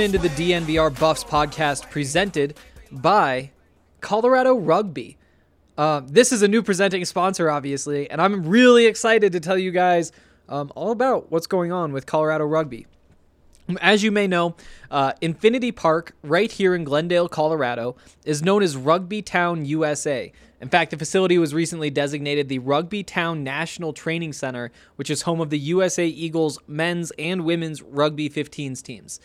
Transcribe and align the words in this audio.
Into 0.00 0.16
the 0.16 0.28
DNVR 0.30 0.98
Buffs 0.98 1.22
podcast 1.22 1.90
presented 1.90 2.56
by 2.90 3.50
Colorado 4.00 4.54
Rugby. 4.54 5.18
Uh, 5.76 6.00
this 6.06 6.32
is 6.32 6.40
a 6.40 6.48
new 6.48 6.62
presenting 6.62 7.04
sponsor, 7.04 7.50
obviously, 7.50 8.10
and 8.10 8.18
I'm 8.18 8.48
really 8.48 8.86
excited 8.86 9.32
to 9.32 9.40
tell 9.40 9.58
you 9.58 9.70
guys 9.70 10.10
um, 10.48 10.72
all 10.74 10.90
about 10.90 11.30
what's 11.30 11.46
going 11.46 11.70
on 11.70 11.92
with 11.92 12.06
Colorado 12.06 12.46
Rugby. 12.46 12.86
As 13.82 14.02
you 14.02 14.10
may 14.10 14.26
know, 14.26 14.56
uh, 14.90 15.12
Infinity 15.20 15.70
Park, 15.70 16.16
right 16.22 16.50
here 16.50 16.74
in 16.74 16.84
Glendale, 16.84 17.28
Colorado, 17.28 17.94
is 18.24 18.42
known 18.42 18.62
as 18.62 18.78
Rugby 18.78 19.20
Town, 19.20 19.66
USA. 19.66 20.32
In 20.62 20.70
fact, 20.70 20.92
the 20.92 20.96
facility 20.96 21.36
was 21.36 21.52
recently 21.52 21.90
designated 21.90 22.48
the 22.48 22.58
Rugby 22.58 23.02
Town 23.02 23.44
National 23.44 23.92
Training 23.92 24.32
Center, 24.32 24.72
which 24.96 25.10
is 25.10 25.22
home 25.22 25.42
of 25.42 25.50
the 25.50 25.58
USA 25.58 26.06
Eagles 26.06 26.58
men's 26.66 27.12
and 27.18 27.44
women's 27.44 27.82
rugby 27.82 28.30
15s 28.30 28.82
teams. 28.82 29.20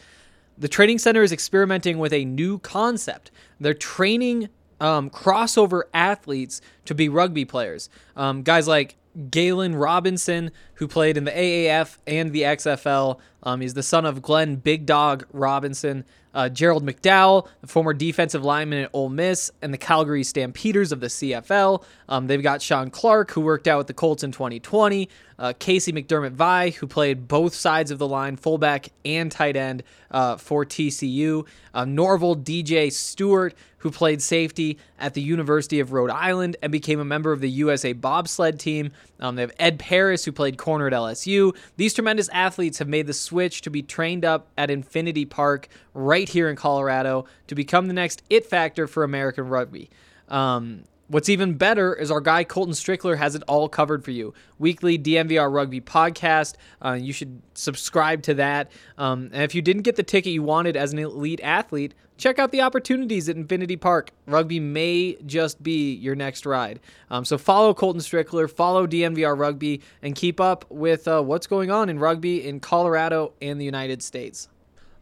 The 0.57 0.67
training 0.67 0.99
center 0.99 1.21
is 1.21 1.31
experimenting 1.31 1.97
with 1.97 2.13
a 2.13 2.25
new 2.25 2.59
concept. 2.59 3.31
They're 3.59 3.73
training 3.73 4.49
um, 4.79 5.09
crossover 5.09 5.83
athletes 5.93 6.61
to 6.85 6.95
be 6.95 7.09
rugby 7.09 7.45
players. 7.45 7.89
Um, 8.15 8.43
guys 8.43 8.67
like 8.67 8.95
Galen 9.29 9.75
Robinson, 9.75 10.51
who 10.75 10.87
played 10.87 11.17
in 11.17 11.23
the 11.23 11.31
AAF 11.31 11.97
and 12.05 12.31
the 12.31 12.41
XFL. 12.41 13.19
Um, 13.43 13.61
he's 13.61 13.73
the 13.73 13.83
son 13.83 14.05
of 14.05 14.21
Glenn 14.21 14.57
Big 14.57 14.85
Dog 14.85 15.25
Robinson. 15.31 16.05
Uh, 16.35 16.49
Gerald 16.49 16.85
McDowell, 16.85 17.47
the 17.61 17.67
former 17.67 17.93
defensive 17.93 18.43
lineman 18.43 18.83
at 18.83 18.89
Ole 18.93 19.09
Miss 19.09 19.49
and 19.61 19.73
the 19.73 19.77
Calgary 19.77 20.23
Stampeders 20.23 20.91
of 20.91 20.99
the 20.99 21.07
CFL. 21.07 21.83
Um, 22.09 22.27
they've 22.27 22.43
got 22.43 22.61
Sean 22.61 22.91
Clark, 22.91 23.31
who 23.31 23.41
worked 23.41 23.67
out 23.67 23.79
with 23.79 23.87
the 23.87 23.93
Colts 23.93 24.21
in 24.21 24.31
2020. 24.31 25.09
Uh, 25.39 25.53
Casey 25.57 25.91
McDermott 25.91 26.33
Vi, 26.33 26.69
who 26.71 26.87
played 26.87 27.27
both 27.27 27.55
sides 27.55 27.89
of 27.89 27.99
the 27.99 28.07
line, 28.07 28.35
fullback 28.35 28.89
and 29.03 29.31
tight 29.31 29.55
end 29.55 29.83
uh, 30.11 30.37
for 30.37 30.65
TCU. 30.65 31.47
Uh, 31.73 31.85
Norval 31.85 32.35
DJ 32.35 32.91
Stewart, 32.91 33.53
who 33.85 33.91
played 33.91 34.19
safety 34.19 34.79
at 34.97 35.13
the 35.13 35.21
University 35.21 35.79
of 35.79 35.93
Rhode 35.93 36.09
Island 36.09 36.57
and 36.63 36.71
became 36.71 36.99
a 36.99 37.05
member 37.05 37.31
of 37.31 37.39
the 37.39 37.49
USA 37.51 37.93
bobsled 37.93 38.59
team. 38.59 38.91
Um, 39.19 39.35
they 39.35 39.43
have 39.43 39.51
Ed 39.59 39.77
Paris, 39.77 40.25
who 40.25 40.31
played 40.31 40.57
corner 40.57 40.87
at 40.87 40.93
LSU. 40.93 41.55
These 41.77 41.93
tremendous 41.93 42.27
athletes 42.29 42.79
have 42.79 42.87
made 42.87 43.05
the 43.05 43.13
switch 43.13 43.61
to 43.61 43.69
be 43.69 43.83
trained 43.83 44.25
up 44.25 44.47
at 44.57 44.71
Infinity 44.71 45.25
Park 45.25 45.67
right 45.93 46.27
here 46.27 46.49
in 46.49 46.55
Colorado 46.55 47.25
to 47.45 47.53
become 47.53 47.85
the 47.85 47.93
next 47.93 48.23
it 48.27 48.47
factor 48.47 48.87
for 48.87 49.03
American 49.03 49.49
rugby. 49.49 49.91
Um, 50.29 50.85
What's 51.07 51.29
even 51.29 51.53
better 51.53 51.93
is 51.93 52.09
our 52.09 52.19
guy 52.19 52.43
Colton 52.43 52.73
Strickler 52.73 53.17
has 53.17 53.35
it 53.35 53.43
all 53.47 53.69
covered 53.69 54.03
for 54.03 54.09
you. 54.09 54.33
Weekly 54.57 54.97
DNVR 54.97 55.53
Rugby 55.53 55.79
podcast. 55.79 56.55
Uh, 56.83 56.93
you 56.93 57.13
should 57.13 57.43
subscribe 57.53 58.23
to 58.23 58.33
that. 58.35 58.71
Um, 58.97 59.29
and 59.31 59.43
if 59.43 59.53
you 59.53 59.61
didn't 59.61 59.83
get 59.83 59.97
the 59.97 60.03
ticket 60.03 60.33
you 60.33 60.41
wanted 60.41 60.75
as 60.75 60.93
an 60.93 60.99
elite 60.99 61.41
athlete, 61.43 61.93
check 62.17 62.39
out 62.39 62.51
the 62.51 62.61
opportunities 62.61 63.29
at 63.29 63.35
Infinity 63.35 63.75
Park. 63.75 64.09
Rugby 64.25 64.59
may 64.59 65.15
just 65.27 65.61
be 65.61 65.93
your 65.93 66.15
next 66.15 66.43
ride. 66.43 66.79
Um, 67.11 67.23
so 67.23 67.37
follow 67.37 67.75
Colton 67.75 68.01
Strickler, 68.01 68.49
follow 68.49 68.87
DNVR 68.87 69.37
Rugby, 69.37 69.81
and 70.01 70.15
keep 70.15 70.41
up 70.41 70.65
with 70.71 71.07
uh, 71.07 71.21
what's 71.21 71.45
going 71.45 71.69
on 71.69 71.87
in 71.87 71.99
rugby 71.99 72.47
in 72.47 72.59
Colorado 72.59 73.33
and 73.43 73.61
the 73.61 73.65
United 73.65 74.01
States. 74.01 74.49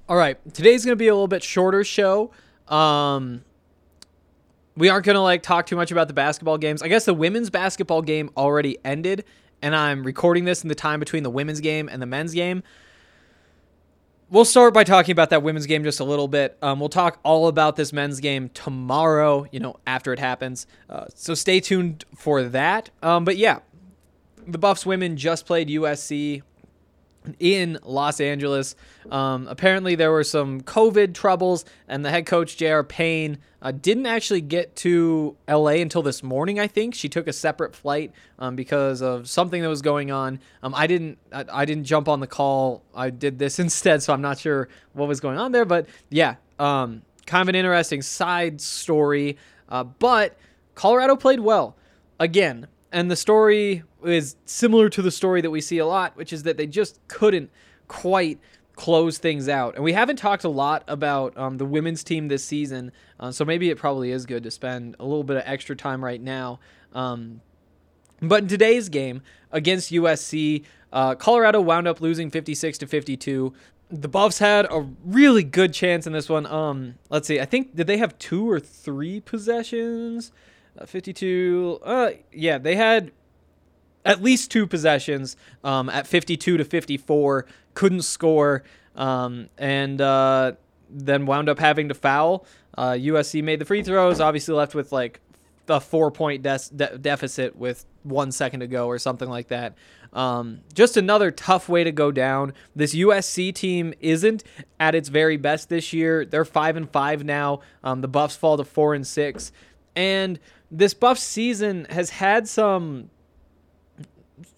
All 0.10 0.18
right, 0.18 0.38
today's 0.54 0.84
going 0.84 0.98
to 0.98 1.00
be 1.00 1.08
a 1.08 1.14
little 1.14 1.30
bit 1.30 1.44
shorter 1.44 1.86
show. 1.86 2.32
Um, 2.68 3.46
we 4.76 4.90
aren't 4.90 5.06
going 5.06 5.16
to 5.16 5.22
like 5.22 5.44
talk 5.44 5.66
too 5.66 5.76
much 5.76 5.92
about 5.92 6.08
the 6.08 6.14
basketball 6.14 6.58
games. 6.58 6.82
I 6.82 6.88
guess 6.88 7.06
the 7.06 7.14
women's 7.14 7.50
basketball 7.50 8.02
game 8.02 8.30
already 8.36 8.78
ended, 8.84 9.26
and 9.62 9.76
I'm 9.76 10.04
recording 10.04 10.46
this 10.46 10.64
in 10.64 10.70
the 10.70 10.76
time 10.76 11.00
between 11.00 11.24
the 11.24 11.30
women's 11.30 11.60
game 11.60 11.90
and 11.90 12.02
the 12.02 12.06
men's 12.06 12.34
game. 12.34 12.64
We'll 14.30 14.46
start 14.46 14.74
by 14.74 14.84
talking 14.84 15.12
about 15.12 15.30
that 15.30 15.44
women's 15.44 15.68
game 15.68 15.84
just 15.84 16.00
a 16.00 16.04
little 16.04 16.28
bit. 16.28 16.58
Um, 16.62 16.80
we'll 16.80 16.90
talk 16.90 17.20
all 17.22 17.48
about 17.48 17.76
this 17.76 17.94
men's 17.94 18.20
game 18.20 18.50
tomorrow, 18.50 19.46
you 19.52 19.60
know, 19.60 19.76
after 19.86 20.12
it 20.12 20.18
happens. 20.18 20.66
Uh, 20.90 21.06
so 21.14 21.36
stay 21.36 21.60
tuned 21.60 22.04
for 22.16 22.42
that. 22.42 22.90
Um, 23.04 23.26
but 23.26 23.38
yeah, 23.38 23.60
the 24.48 24.58
Buffs 24.58 24.88
women 24.88 25.18
just 25.18 25.46
played 25.46 25.68
USC 25.70 26.42
in 27.40 27.78
Los 27.84 28.20
Angeles. 28.20 28.76
Um, 29.12 29.48
apparently, 29.48 29.96
there 29.96 30.12
were 30.12 30.24
some 30.24 30.62
COVID 30.62 31.14
troubles, 31.14 31.66
and 31.88 32.04
the 32.04 32.10
head 32.10 32.26
coach, 32.26 32.58
J.R. 32.58 32.84
Payne, 32.84 33.38
uh, 33.62 33.72
didn't 33.72 34.06
actually 34.06 34.42
get 34.42 34.76
to 34.76 35.36
LA 35.48 35.72
until 35.72 36.02
this 36.02 36.22
morning, 36.22 36.60
I 36.60 36.68
think. 36.68 36.94
She 36.94 37.08
took 37.08 37.28
a 37.28 37.34
separate 37.34 37.76
flight 37.76 38.12
um, 38.38 38.56
because 38.56 39.02
of 39.02 39.30
something 39.30 39.62
that 39.62 39.70
was 39.70 39.82
going 39.82 40.12
on. 40.12 40.40
Um, 40.62 40.76
I 40.76 40.86
didn't 40.86 41.18
I, 41.32 41.46
I 41.52 41.66
didn't 41.66 41.86
jump 41.86 42.10
on 42.10 42.20
the 42.20 42.28
call. 42.28 42.84
I 42.94 43.10
did 43.10 43.40
this 43.40 43.60
instead, 43.66 44.04
so 44.04 44.14
I'm 44.14 44.22
not 44.22 44.38
sure 44.38 44.68
what 44.92 45.08
was 45.08 45.20
going 45.20 45.38
on 45.38 45.54
there. 45.54 45.66
But 45.66 45.88
yeah, 46.10 46.36
um, 46.60 47.04
kind 47.26 47.42
of 47.42 47.50
an 47.50 47.56
interesting 47.56 48.02
side 48.02 48.60
story. 48.60 49.38
Uh, 49.70 49.84
but 49.86 50.38
Colorado 50.76 51.16
played 51.16 51.40
well. 51.40 51.76
Again, 52.20 52.68
and 52.92 53.10
the 53.10 53.16
story 53.16 53.84
is 54.06 54.36
similar 54.46 54.90
to 54.90 55.02
the 55.02 55.12
story 55.12 55.42
that 55.42 55.52
we 55.52 55.62
see 55.62 55.78
a 55.78 55.86
lot, 55.86 56.16
which 56.16 56.34
is 56.34 56.44
that 56.44 56.58
they 56.58 56.68
just 56.68 57.00
couldn't 57.08 57.50
quite 57.88 58.40
close 58.76 59.18
things 59.18 59.48
out. 59.48 59.76
And 59.76 59.84
we 59.84 59.94
haven't 59.94 60.18
talked 60.18 60.44
a 60.44 60.50
lot 60.50 60.84
about 60.88 61.38
um, 61.38 61.58
the 61.58 61.66
women's 61.66 62.04
team 62.04 62.28
this 62.28 62.44
season, 62.44 62.92
uh, 63.20 63.32
so 63.32 63.46
maybe 63.46 63.70
it 63.70 63.78
probably 63.78 64.12
is 64.12 64.26
good 64.26 64.44
to 64.44 64.52
spend 64.52 64.96
a 65.00 65.06
little 65.06 65.24
bit 65.24 65.38
of 65.38 65.44
extra 65.46 65.76
time 65.76 66.04
right 66.04 66.22
now. 66.22 66.60
Um, 66.94 67.42
but 68.22 68.44
in 68.44 68.48
today's 68.48 68.90
game 68.90 69.22
against 69.52 69.92
USC, 69.92 70.64
uh, 70.92 71.16
Colorado 71.16 71.62
wound 71.62 71.88
up 71.88 72.02
losing 72.02 72.32
56 72.32 72.78
to 72.80 72.88
52. 72.88 73.54
The 73.90 74.08
Buffs 74.08 74.40
had 74.40 74.66
a 74.72 74.88
really 75.06 75.44
good 75.44 75.74
chance 75.74 76.08
in 76.08 76.14
this 76.14 76.30
one. 76.30 76.46
Um, 76.48 76.96
let's 77.10 77.28
see, 77.28 77.40
I 77.40 77.46
think 77.46 77.76
did 77.76 77.88
they 77.88 77.98
have 77.98 78.18
two 78.18 78.50
or 78.50 78.60
three 78.60 79.20
possessions? 79.20 80.32
Uh, 80.78 80.86
52. 80.86 81.80
Uh, 81.84 82.12
yeah, 82.32 82.58
they 82.58 82.76
had 82.76 83.12
at 84.06 84.22
least 84.22 84.52
two 84.52 84.68
possessions 84.68 85.36
um, 85.64 85.90
at 85.90 86.08
52 86.08 86.58
to 86.58 86.66
54. 86.66 87.46
Couldn't 87.74 88.04
score, 88.04 88.64
um, 88.96 89.50
and 89.58 90.00
uh, 90.00 90.54
then 90.90 91.26
wound 91.26 91.50
up 91.50 91.60
having 91.60 91.90
to 91.90 91.94
foul. 91.94 92.46
Uh, 92.78 92.92
USC 92.92 93.44
made 93.44 93.60
the 93.60 93.66
free 93.66 93.84
throws. 93.84 94.20
Obviously, 94.20 94.54
left 94.54 94.76
with 94.76 94.92
like 94.92 95.20
a 95.68 95.80
four 95.80 96.12
point 96.12 96.44
de- 96.44 96.98
deficit 97.00 97.56
with 97.56 97.86
one 98.04 98.32
second 98.32 98.60
to 98.60 98.68
go 98.68 98.88
or 98.88 99.00
something 99.00 99.30
like 99.30 99.48
that. 99.48 99.76
Um, 100.12 100.60
just 100.74 100.96
another 100.96 101.32
tough 101.32 101.68
way 101.68 101.84
to 101.84 101.92
go 101.92 102.12
down. 102.12 102.54
This 102.76 102.94
USC 102.94 103.54
team 103.54 103.94
isn't 104.00 104.44
at 104.80 104.94
its 104.94 105.10
very 105.10 105.38
best 105.38 105.70
this 105.70 105.92
year. 105.92 106.26
They're 106.26 106.46
five 106.46 106.76
and 106.78 106.90
five 106.90 107.24
now. 107.24 107.62
Um, 107.84 108.02
the 108.02 108.08
Buffs 108.08 108.36
fall 108.36 108.58
to 108.58 108.64
four 108.64 108.94
and 108.94 109.08
six, 109.08 109.52
and 109.96 110.40
this 110.70 110.94
Buff 110.94 111.18
season 111.18 111.88
has 111.90 112.12
had 112.12 112.48
some 112.48 113.10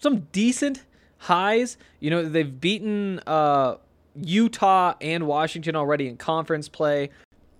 some 0.00 0.20
decent 0.32 0.84
highs. 1.18 1.76
You 2.00 2.10
know, 2.10 2.28
they've 2.28 2.60
beaten 2.60 3.20
uh, 3.26 3.76
Utah 4.14 4.94
and 5.00 5.26
Washington 5.26 5.76
already 5.76 6.08
in 6.08 6.16
conference 6.16 6.68
play. 6.68 7.10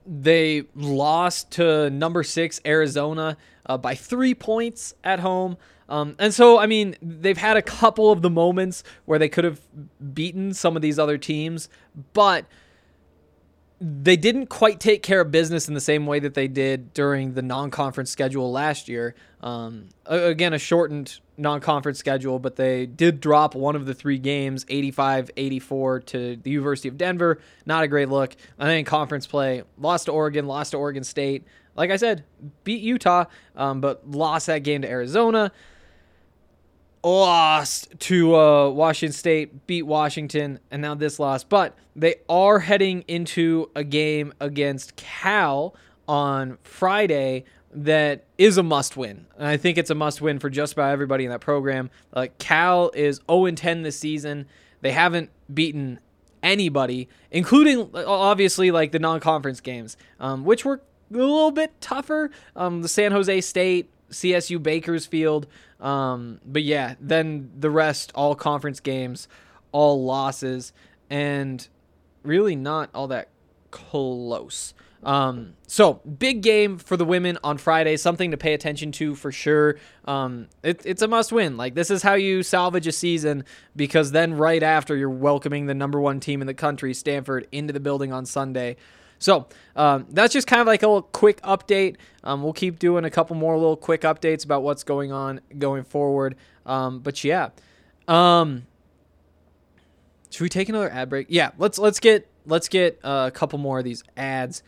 They 0.06 0.64
lost 0.74 1.50
to 1.52 1.90
number 1.90 2.22
six 2.22 2.60
Arizona 2.64 3.36
uh, 3.66 3.76
by 3.76 3.94
three 3.94 4.34
points 4.34 4.94
at 5.02 5.20
home. 5.20 5.56
Um, 5.88 6.16
and 6.18 6.34
so, 6.34 6.58
I 6.58 6.66
mean, 6.66 6.96
they've 7.00 7.36
had 7.36 7.56
a 7.56 7.62
couple 7.62 8.10
of 8.10 8.22
the 8.22 8.30
moments 8.30 8.82
where 9.04 9.18
they 9.18 9.28
could 9.28 9.44
have 9.44 9.60
beaten 10.14 10.52
some 10.52 10.76
of 10.76 10.82
these 10.82 10.98
other 10.98 11.18
teams, 11.18 11.68
but 12.12 12.46
they 13.80 14.16
didn't 14.16 14.46
quite 14.46 14.80
take 14.80 15.02
care 15.02 15.20
of 15.20 15.30
business 15.30 15.68
in 15.68 15.74
the 15.74 15.80
same 15.80 16.06
way 16.06 16.18
that 16.18 16.34
they 16.34 16.48
did 16.48 16.94
during 16.94 17.34
the 17.34 17.42
non-conference 17.42 18.10
schedule 18.10 18.50
last 18.50 18.88
year. 18.88 19.14
Um, 19.42 19.88
again, 20.06 20.54
a 20.54 20.58
shortened 20.58 21.20
non-conference 21.36 21.98
schedule, 21.98 22.38
but 22.38 22.56
they 22.56 22.86
did 22.86 23.20
drop 23.20 23.54
one 23.54 23.76
of 23.76 23.84
the 23.84 23.92
three 23.92 24.18
games, 24.18 24.64
85-84 24.64 26.06
to 26.06 26.36
the 26.36 26.50
University 26.50 26.88
of 26.88 26.96
Denver. 26.96 27.38
Not 27.66 27.84
a 27.84 27.88
great 27.88 28.08
look. 28.08 28.34
And 28.58 28.68
then 28.70 28.84
conference 28.84 29.26
play, 29.26 29.62
lost 29.76 30.06
to 30.06 30.12
Oregon, 30.12 30.46
lost 30.46 30.70
to 30.70 30.78
Oregon 30.78 31.04
State. 31.04 31.44
Like 31.76 31.90
I 31.90 31.96
said, 31.96 32.24
beat 32.64 32.80
Utah, 32.80 33.26
um, 33.54 33.82
but 33.82 34.10
lost 34.10 34.46
that 34.46 34.60
game 34.60 34.82
to 34.82 34.88
Arizona 34.88 35.52
lost 37.02 37.88
to 38.00 38.36
uh, 38.36 38.70
Washington 38.70 39.12
State, 39.12 39.66
beat 39.66 39.82
Washington, 39.82 40.58
and 40.70 40.82
now 40.82 40.94
this 40.94 41.18
loss. 41.18 41.44
But 41.44 41.76
they 41.94 42.16
are 42.28 42.58
heading 42.60 43.04
into 43.08 43.70
a 43.74 43.84
game 43.84 44.32
against 44.40 44.96
Cal 44.96 45.74
on 46.08 46.58
Friday 46.62 47.44
that 47.72 48.24
is 48.38 48.56
a 48.56 48.62
must 48.62 48.96
win. 48.96 49.26
And 49.36 49.46
I 49.46 49.56
think 49.56 49.78
it's 49.78 49.90
a 49.90 49.94
must 49.94 50.20
win 50.20 50.38
for 50.38 50.48
just 50.48 50.72
about 50.72 50.92
everybody 50.92 51.24
in 51.24 51.30
that 51.30 51.40
program. 51.40 51.90
Uh, 52.12 52.26
Cal 52.38 52.90
is 52.94 53.20
0 53.30 53.50
10 53.50 53.82
this 53.82 53.98
season. 53.98 54.46
They 54.80 54.92
haven't 54.92 55.30
beaten 55.52 56.00
anybody, 56.42 57.08
including 57.30 57.90
obviously 57.94 58.70
like 58.70 58.92
the 58.92 58.98
non 58.98 59.20
conference 59.20 59.60
games, 59.60 59.96
um, 60.20 60.44
which 60.44 60.64
were 60.64 60.80
a 61.12 61.16
little 61.16 61.50
bit 61.50 61.78
tougher. 61.80 62.30
Um, 62.54 62.82
the 62.82 62.88
San 62.88 63.12
Jose 63.12 63.40
State, 63.42 63.90
CSU 64.10 64.62
Bakersfield. 64.62 65.46
Um, 65.80 66.40
but 66.44 66.62
yeah, 66.62 66.94
then 67.00 67.50
the 67.58 67.70
rest, 67.70 68.12
all 68.14 68.34
conference 68.34 68.80
games, 68.80 69.28
all 69.72 70.04
losses, 70.04 70.72
and 71.10 71.66
really 72.22 72.56
not 72.56 72.90
all 72.94 73.08
that 73.08 73.28
close. 73.70 74.74
Um, 75.02 75.54
so 75.68 75.94
big 76.18 76.42
game 76.42 76.78
for 76.78 76.96
the 76.96 77.04
women 77.04 77.38
on 77.44 77.58
Friday, 77.58 77.96
something 77.96 78.32
to 78.32 78.36
pay 78.36 78.54
attention 78.54 78.90
to 78.92 79.14
for 79.14 79.30
sure. 79.30 79.76
Um, 80.04 80.48
it, 80.64 80.82
it's 80.84 81.02
a 81.02 81.06
must 81.06 81.30
win. 81.30 81.56
Like 81.56 81.74
this 81.74 81.90
is 81.90 82.02
how 82.02 82.14
you 82.14 82.42
salvage 82.42 82.88
a 82.88 82.92
season 82.92 83.44
because 83.76 84.10
then 84.10 84.34
right 84.34 84.62
after 84.62 84.96
you're 84.96 85.08
welcoming 85.08 85.66
the 85.66 85.74
number 85.74 86.00
one 86.00 86.18
team 86.18 86.40
in 86.40 86.48
the 86.48 86.54
country, 86.54 86.92
Stanford, 86.92 87.46
into 87.52 87.72
the 87.72 87.80
building 87.80 88.12
on 88.12 88.26
Sunday. 88.26 88.76
So 89.18 89.46
um, 89.74 90.06
that's 90.10 90.32
just 90.32 90.46
kind 90.46 90.60
of 90.60 90.66
like 90.66 90.82
a 90.82 90.86
little 90.86 91.02
quick 91.02 91.40
update. 91.42 91.96
Um, 92.24 92.42
we'll 92.42 92.52
keep 92.52 92.78
doing 92.78 93.04
a 93.04 93.10
couple 93.10 93.36
more 93.36 93.56
little 93.56 93.76
quick 93.76 94.02
updates 94.02 94.44
about 94.44 94.62
what's 94.62 94.84
going 94.84 95.12
on 95.12 95.40
going 95.58 95.84
forward. 95.84 96.36
Um, 96.64 97.00
but 97.00 97.22
yeah, 97.24 97.50
um, 98.08 98.66
should 100.30 100.42
we 100.42 100.48
take 100.48 100.68
another 100.68 100.90
ad 100.90 101.08
break? 101.08 101.26
Yeah, 101.30 101.50
let's 101.58 101.78
let's 101.78 102.00
get 102.00 102.28
let's 102.46 102.68
get 102.68 103.00
uh, 103.02 103.24
a 103.28 103.30
couple 103.30 103.58
more 103.58 103.78
of 103.78 103.84
these 103.84 104.02
ads 104.16 104.62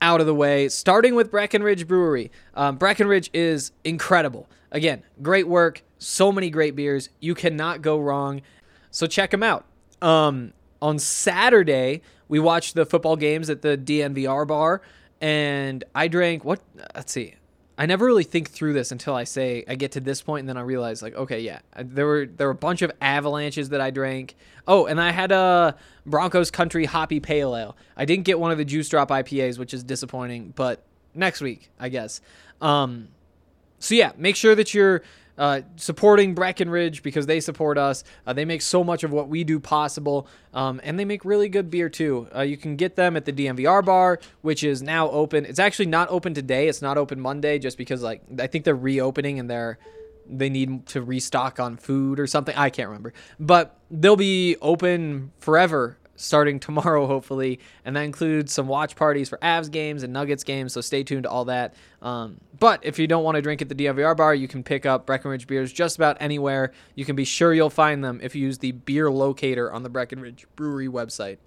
out 0.00 0.20
of 0.20 0.26
the 0.26 0.34
way. 0.34 0.68
Starting 0.68 1.14
with 1.14 1.30
Breckenridge 1.30 1.86
Brewery. 1.86 2.30
Um, 2.54 2.76
Breckenridge 2.76 3.30
is 3.32 3.72
incredible. 3.84 4.48
Again, 4.72 5.02
great 5.22 5.46
work. 5.46 5.82
So 5.98 6.32
many 6.32 6.50
great 6.50 6.74
beers. 6.74 7.08
You 7.20 7.34
cannot 7.34 7.82
go 7.82 7.98
wrong. 7.98 8.42
So 8.90 9.06
check 9.06 9.30
them 9.30 9.42
out. 9.42 9.64
Um, 10.00 10.52
on 10.82 10.98
Saturday, 10.98 12.02
we 12.28 12.40
watched 12.40 12.74
the 12.74 12.84
football 12.84 13.16
games 13.16 13.48
at 13.48 13.62
the 13.62 13.78
DNVR 13.78 14.46
bar, 14.46 14.82
and 15.20 15.84
I 15.94 16.08
drank 16.08 16.44
what? 16.44 16.60
Let's 16.94 17.12
see. 17.12 17.36
I 17.78 17.86
never 17.86 18.04
really 18.04 18.24
think 18.24 18.50
through 18.50 18.74
this 18.74 18.92
until 18.92 19.14
I 19.14 19.24
say 19.24 19.64
I 19.66 19.76
get 19.76 19.92
to 19.92 20.00
this 20.00 20.20
point, 20.20 20.40
and 20.40 20.48
then 20.48 20.58
I 20.58 20.60
realize 20.60 21.00
like, 21.00 21.14
okay, 21.14 21.40
yeah, 21.40 21.60
there 21.78 22.06
were 22.06 22.26
there 22.26 22.48
were 22.48 22.52
a 22.52 22.54
bunch 22.54 22.82
of 22.82 22.92
avalanches 23.00 23.70
that 23.70 23.80
I 23.80 23.90
drank. 23.90 24.34
Oh, 24.68 24.86
and 24.86 25.00
I 25.00 25.10
had 25.12 25.32
a 25.32 25.76
Broncos 26.04 26.50
Country 26.50 26.84
Hoppy 26.84 27.20
Pale 27.20 27.56
Ale. 27.56 27.76
I 27.96 28.04
didn't 28.04 28.24
get 28.24 28.38
one 28.38 28.50
of 28.50 28.58
the 28.58 28.64
Juice 28.64 28.88
Drop 28.88 29.08
IPAs, 29.08 29.58
which 29.58 29.72
is 29.72 29.82
disappointing, 29.82 30.52
but 30.54 30.82
next 31.14 31.40
week, 31.40 31.70
I 31.78 31.88
guess. 31.88 32.20
Um, 32.60 33.08
so 33.78 33.94
yeah, 33.94 34.12
make 34.16 34.36
sure 34.36 34.54
that 34.54 34.74
you're 34.74 35.02
uh, 35.38 35.62
supporting 35.76 36.34
Breckenridge 36.34 37.02
because 37.02 37.26
they 37.26 37.40
support 37.40 37.78
us. 37.78 38.04
Uh, 38.26 38.32
they 38.32 38.44
make 38.44 38.62
so 38.62 38.84
much 38.84 39.04
of 39.04 39.12
what 39.12 39.28
we 39.28 39.44
do 39.44 39.58
possible, 39.58 40.26
um, 40.52 40.80
and 40.84 40.98
they 40.98 41.04
make 41.04 41.24
really 41.24 41.48
good 41.48 41.70
beer 41.70 41.88
too. 41.88 42.28
Uh, 42.34 42.42
you 42.42 42.56
can 42.56 42.76
get 42.76 42.96
them 42.96 43.16
at 43.16 43.24
the 43.24 43.32
DNVR 43.32 43.84
bar, 43.84 44.20
which 44.42 44.62
is 44.64 44.82
now 44.82 45.08
open. 45.10 45.44
It's 45.44 45.58
actually 45.58 45.86
not 45.86 46.08
open 46.10 46.34
today. 46.34 46.68
It's 46.68 46.82
not 46.82 46.98
open 46.98 47.20
Monday, 47.20 47.58
just 47.58 47.78
because 47.78 48.02
like 48.02 48.22
I 48.38 48.46
think 48.46 48.64
they're 48.64 48.74
reopening 48.74 49.38
and 49.38 49.48
they're 49.48 49.78
they 50.28 50.48
need 50.48 50.86
to 50.86 51.02
restock 51.02 51.58
on 51.58 51.76
food 51.76 52.20
or 52.20 52.26
something. 52.26 52.54
I 52.56 52.70
can't 52.70 52.88
remember, 52.88 53.12
but 53.40 53.78
they'll 53.90 54.16
be 54.16 54.56
open 54.60 55.32
forever 55.40 55.98
starting 56.22 56.60
tomorrow, 56.60 57.06
hopefully. 57.06 57.60
And 57.84 57.96
that 57.96 58.02
includes 58.02 58.52
some 58.52 58.68
watch 58.68 58.96
parties 58.96 59.28
for 59.28 59.38
Avs 59.38 59.70
games 59.70 60.02
and 60.02 60.12
Nuggets 60.12 60.44
games. 60.44 60.72
So 60.72 60.80
stay 60.80 61.02
tuned 61.02 61.24
to 61.24 61.30
all 61.30 61.44
that. 61.46 61.74
Um, 62.00 62.38
but 62.58 62.84
if 62.84 62.98
you 62.98 63.06
don't 63.06 63.24
want 63.24 63.36
to 63.36 63.42
drink 63.42 63.62
at 63.62 63.68
the 63.68 63.74
DNVR 63.74 64.16
bar, 64.16 64.34
you 64.34 64.48
can 64.48 64.62
pick 64.62 64.86
up 64.86 65.06
Breckenridge 65.06 65.46
beers 65.46 65.72
just 65.72 65.96
about 65.96 66.16
anywhere. 66.20 66.72
You 66.94 67.04
can 67.04 67.16
be 67.16 67.24
sure 67.24 67.52
you'll 67.52 67.70
find 67.70 68.02
them 68.04 68.20
if 68.22 68.34
you 68.34 68.42
use 68.42 68.58
the 68.58 68.72
beer 68.72 69.10
locator 69.10 69.72
on 69.72 69.82
the 69.82 69.90
Breckenridge 69.90 70.46
Brewery 70.56 70.88
website. 70.88 71.38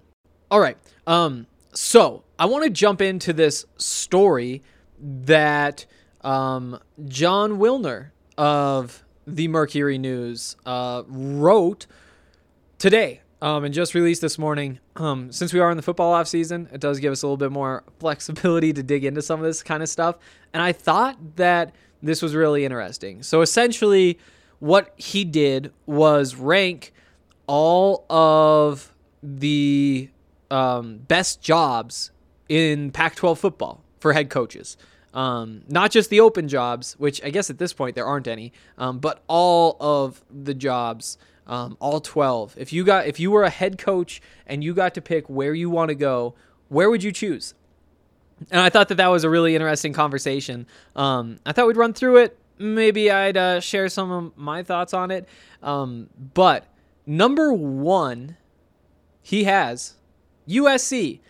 All 0.50 0.60
right. 0.60 0.76
Um, 1.06 1.46
so 1.72 2.24
I 2.38 2.46
want 2.46 2.64
to 2.64 2.70
jump 2.70 3.00
into 3.00 3.32
this 3.32 3.66
story 3.76 4.62
that 4.98 5.86
um, 6.22 6.80
Jon 7.06 7.58
Wilner 7.58 8.10
of 8.38 9.04
the 9.26 9.48
Mercury 9.48 9.98
News 9.98 10.56
uh, 10.64 11.02
wrote 11.06 11.86
today 12.78 13.20
um, 13.42 13.64
and 13.64 13.74
just 13.74 13.94
released 13.94 14.20
this 14.20 14.38
morning. 14.38 14.78
Um, 14.96 15.30
since 15.30 15.52
we 15.52 15.60
are 15.60 15.70
in 15.70 15.76
the 15.76 15.82
football 15.82 16.12
off 16.12 16.28
season, 16.28 16.68
it 16.72 16.80
does 16.80 17.00
give 17.00 17.12
us 17.12 17.22
a 17.22 17.26
little 17.26 17.36
bit 17.36 17.52
more 17.52 17.84
flexibility 17.98 18.72
to 18.72 18.82
dig 18.82 19.04
into 19.04 19.22
some 19.22 19.40
of 19.40 19.46
this 19.46 19.62
kind 19.62 19.82
of 19.82 19.88
stuff. 19.88 20.16
And 20.52 20.62
I 20.62 20.72
thought 20.72 21.36
that 21.36 21.74
this 22.02 22.22
was 22.22 22.34
really 22.34 22.64
interesting. 22.64 23.22
So 23.22 23.42
essentially, 23.42 24.18
what 24.58 24.94
he 24.96 25.24
did 25.24 25.72
was 25.84 26.34
rank 26.34 26.92
all 27.46 28.04
of 28.08 28.94
the 29.22 30.10
um, 30.50 30.98
best 31.08 31.42
jobs 31.42 32.10
in 32.48 32.90
Pac 32.90 33.16
12 33.16 33.38
football 33.38 33.82
for 33.98 34.12
head 34.12 34.30
coaches. 34.30 34.76
Um, 35.14 35.62
not 35.68 35.90
just 35.90 36.10
the 36.10 36.20
open 36.20 36.46
jobs, 36.46 36.94
which 36.98 37.24
I 37.24 37.30
guess 37.30 37.48
at 37.48 37.58
this 37.58 37.72
point 37.72 37.94
there 37.94 38.04
aren't 38.04 38.28
any, 38.28 38.52
um, 38.76 38.98
but 38.98 39.22
all 39.28 39.76
of 39.80 40.22
the 40.30 40.52
jobs 40.52 41.16
um, 41.46 41.76
all 41.80 42.00
12 42.00 42.56
if 42.58 42.72
you 42.72 42.84
got 42.84 43.06
if 43.06 43.20
you 43.20 43.30
were 43.30 43.44
a 43.44 43.50
head 43.50 43.78
coach 43.78 44.20
and 44.46 44.62
you 44.64 44.74
got 44.74 44.94
to 44.94 45.00
pick 45.00 45.28
where 45.28 45.54
you 45.54 45.70
want 45.70 45.88
to 45.88 45.94
go 45.94 46.34
where 46.68 46.90
would 46.90 47.02
you 47.02 47.12
choose? 47.12 47.54
And 48.50 48.60
i 48.60 48.68
thought 48.68 48.88
that 48.88 48.96
that 48.96 49.08
was 49.08 49.24
a 49.24 49.30
really 49.30 49.54
interesting 49.54 49.92
conversation. 49.92 50.66
Um, 50.94 51.38
i 51.46 51.52
thought 51.52 51.66
we'd 51.66 51.76
run 51.76 51.92
through 51.92 52.18
it. 52.18 52.38
Maybe 52.58 53.10
i'd 53.10 53.36
uh, 53.36 53.60
share 53.60 53.88
some 53.88 54.10
of 54.10 54.36
my 54.36 54.62
thoughts 54.62 54.94
on 54.94 55.10
it. 55.10 55.28
Um, 55.62 56.08
but 56.34 56.66
number 57.06 57.52
one 57.52 58.36
he 59.22 59.44
has 59.44 59.94
usc 60.48 61.20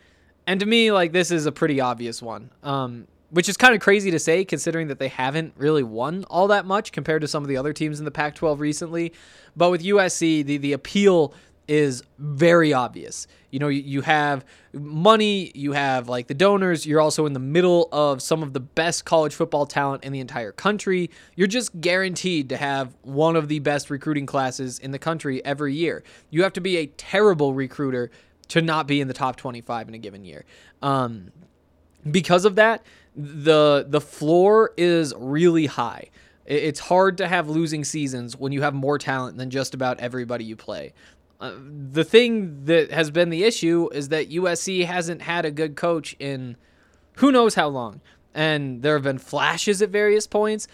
and 0.47 0.61
to 0.61 0.67
me 0.67 0.93
like 0.93 1.13
this 1.13 1.31
is 1.31 1.47
a 1.47 1.53
pretty 1.53 1.81
obvious 1.81 2.23
one. 2.23 2.51
Um, 2.63 3.07
which 3.31 3.49
is 3.49 3.57
kind 3.57 3.75
of 3.75 3.81
crazy 3.81 4.11
to 4.11 4.19
say 4.19 4.45
considering 4.45 4.89
that 4.89 4.99
they 4.99 5.09
haven't 5.09 5.53
really 5.57 5.83
won 5.83 6.25
all 6.31 6.49
that 6.49 6.65
much 6.65 6.93
compared 6.93 7.23
to 7.23 7.29
some 7.29 7.43
of 7.43 7.49
the 7.49 7.57
other 7.57 7.73
teams 7.73 7.99
in 7.99 8.05
the 8.05 8.11
Pac 8.11 8.35
12 8.35 8.61
recently. 8.61 9.13
But 9.57 9.71
with 9.71 9.83
USC, 9.83 10.45
the, 10.45 10.57
the 10.59 10.73
appeal 10.73 11.35
is 11.69 12.05
very 12.19 12.73
obvious. 12.73 13.27
You 13.51 13.59
know, 13.59 13.69
you, 13.69 14.03
have 14.03 14.45
money, 14.73 15.51
you 15.55 15.73
have 15.73 16.09
like 16.09 16.27
the 16.27 16.35
donors, 16.35 16.87
you're 16.87 17.01
also 17.01 17.27
in 17.27 17.33
the 17.33 17.41
middle 17.41 17.89
of 17.91 18.23
some 18.23 18.43
of 18.43 18.53
the 18.53 18.61
best 18.61 19.05
college 19.05 19.35
football 19.35 19.67
talent 19.67 20.05
in 20.05 20.13
the 20.13 20.21
entire 20.21 20.53
country. 20.53 21.11
You're 21.35 21.47
just 21.47 21.81
guaranteed 21.81 22.49
to 22.51 22.57
have 22.57 22.97
one 23.03 23.35
of 23.35 23.49
the 23.49 23.59
best 23.61 23.91
recruiting 23.91 24.27
classes 24.27 24.79
in 24.79 24.91
the 24.91 24.99
country 24.99 25.45
every 25.45 25.75
year. 25.75 26.05
You 26.31 26.43
have 26.43 26.53
to 26.55 26.61
be 26.61 26.77
a 26.77 26.87
terrible 26.87 27.55
recruiter 27.55 28.11
to 28.49 28.63
not 28.63 28.87
be 28.87 29.01
in 29.01 29.09
the 29.09 29.15
top 29.15 29.37
25 29.37 29.89
in 29.89 29.95
a 29.95 29.99
given 29.99 30.25
year. 30.25 30.45
Um, 30.83 31.33
because 32.09 32.45
of 32.45 32.55
that, 32.57 32.85
the 33.17 33.87
the 33.89 34.01
floor 34.01 34.73
is 34.77 35.15
really 35.17 35.67
high. 35.67 36.11
It's 36.45 36.79
hard 36.79 37.19
to 37.19 37.27
have 37.27 37.49
losing 37.49 37.83
seasons 37.83 38.37
when 38.37 38.53
you 38.53 38.63
have 38.63 38.75
more 38.75 38.99
talent 38.99 39.37
than 39.37 39.51
just 39.51 39.75
about 39.75 39.99
everybody 39.99 40.45
you 40.45 40.55
play. 40.55 40.93
Uh, 41.41 41.53
the 41.93 42.05
thing 42.05 42.65
that 42.67 42.91
has 42.91 43.11
been 43.11 43.31
the 43.31 43.45
issue 43.45 43.89
is 43.93 44.11
that 44.11 44.31
USC 44.31 44.87
hasn't 44.87 45.23
had 45.23 45.45
a 45.45 45.51
good 45.51 45.77
coach 45.77 46.15
in 46.19 46.57
who 47.17 47.33
knows 47.33 47.55
how 47.55 47.69
long. 47.69 48.01
And 48.35 48.83
there 48.83 48.95
have 48.95 49.03
been 49.03 49.19
flashes 49.19 49.83
at 49.83 49.89
various 49.89 50.27
points, 50.27 50.69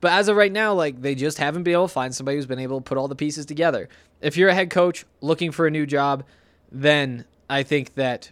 but 0.00 0.12
as 0.12 0.28
of 0.28 0.36
right 0.36 0.52
now, 0.52 0.72
like 0.72 1.02
they 1.02 1.14
just 1.14 1.38
haven't 1.38 1.64
been 1.64 1.72
able 1.72 1.88
to 1.88 1.92
find 1.92 2.14
somebody 2.14 2.36
who's 2.36 2.46
been 2.46 2.60
able 2.60 2.80
to 2.80 2.84
put 2.84 2.96
all 2.96 3.08
the 3.08 3.16
pieces 3.16 3.44
together. 3.44 3.88
If 4.20 4.36
you're 4.36 4.48
a 4.48 4.54
head 4.54 4.70
coach 4.70 5.04
looking 5.20 5.50
for 5.50 5.66
a 5.66 5.70
new 5.70 5.84
job, 5.84 6.24
then 6.70 7.24
I 7.50 7.64
think 7.64 7.94
that 7.94 8.30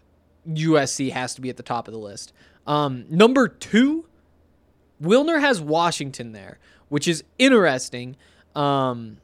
USC 0.48 1.10
has 1.12 1.34
to 1.34 1.40
be 1.40 1.50
at 1.50 1.56
the 1.56 1.62
top 1.62 1.88
of 1.88 1.92
the 1.92 1.98
list. 1.98 2.32
Um, 2.66 3.04
number 3.08 3.48
two, 3.48 4.06
Wilner 5.02 5.40
has 5.40 5.60
Washington 5.60 6.32
there, 6.32 6.58
which 6.88 7.06
is 7.06 7.24
interesting. 7.38 8.16
Um, 8.54 9.18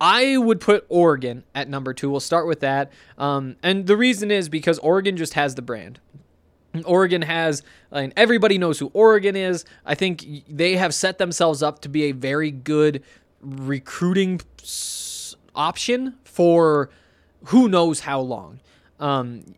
I 0.00 0.36
would 0.36 0.60
put 0.60 0.84
Oregon 0.88 1.44
at 1.54 1.68
number 1.68 1.94
two. 1.94 2.10
We'll 2.10 2.20
start 2.20 2.48
with 2.48 2.60
that. 2.60 2.90
Um, 3.16 3.56
and 3.62 3.86
the 3.86 3.96
reason 3.96 4.30
is 4.30 4.48
because 4.48 4.78
Oregon 4.80 5.16
just 5.16 5.34
has 5.34 5.54
the 5.54 5.62
brand. 5.62 6.00
Oregon 6.84 7.22
has, 7.22 7.62
and 7.90 8.12
everybody 8.16 8.58
knows 8.58 8.78
who 8.78 8.90
Oregon 8.94 9.36
is. 9.36 9.64
I 9.84 9.94
think 9.94 10.24
they 10.48 10.76
have 10.76 10.94
set 10.94 11.18
themselves 11.18 11.62
up 11.62 11.80
to 11.82 11.88
be 11.88 12.04
a 12.04 12.12
very 12.12 12.50
good 12.50 13.04
recruiting 13.40 14.40
option 15.54 16.14
for 16.24 16.90
who 17.46 17.68
knows 17.68 18.00
how 18.00 18.20
long. 18.20 18.60
Um, 18.98 19.54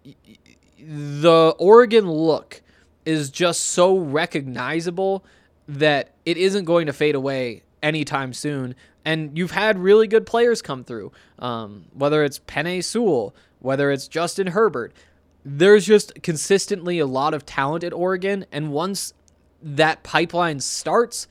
the 0.86 1.54
Oregon 1.58 2.10
look 2.10 2.62
is 3.04 3.30
just 3.30 3.60
so 3.60 3.96
recognizable 3.96 5.24
that 5.68 6.10
it 6.24 6.36
isn't 6.36 6.64
going 6.64 6.86
to 6.86 6.92
fade 6.92 7.14
away 7.14 7.62
anytime 7.82 8.32
soon. 8.32 8.74
And 9.04 9.36
you've 9.36 9.50
had 9.50 9.78
really 9.78 10.06
good 10.06 10.26
players 10.26 10.62
come 10.62 10.84
through, 10.84 11.12
um, 11.38 11.86
whether 11.92 12.24
it's 12.24 12.38
Penei 12.40 12.82
Sewell, 12.82 13.34
whether 13.60 13.90
it's 13.90 14.08
Justin 14.08 14.48
Herbert. 14.48 14.92
There's 15.44 15.84
just 15.84 16.22
consistently 16.22 16.98
a 16.98 17.06
lot 17.06 17.34
of 17.34 17.44
talent 17.44 17.84
at 17.84 17.92
Oregon, 17.92 18.46
and 18.50 18.72
once 18.72 19.12
that 19.62 20.02
pipeline 20.02 20.60
starts, 20.60 21.28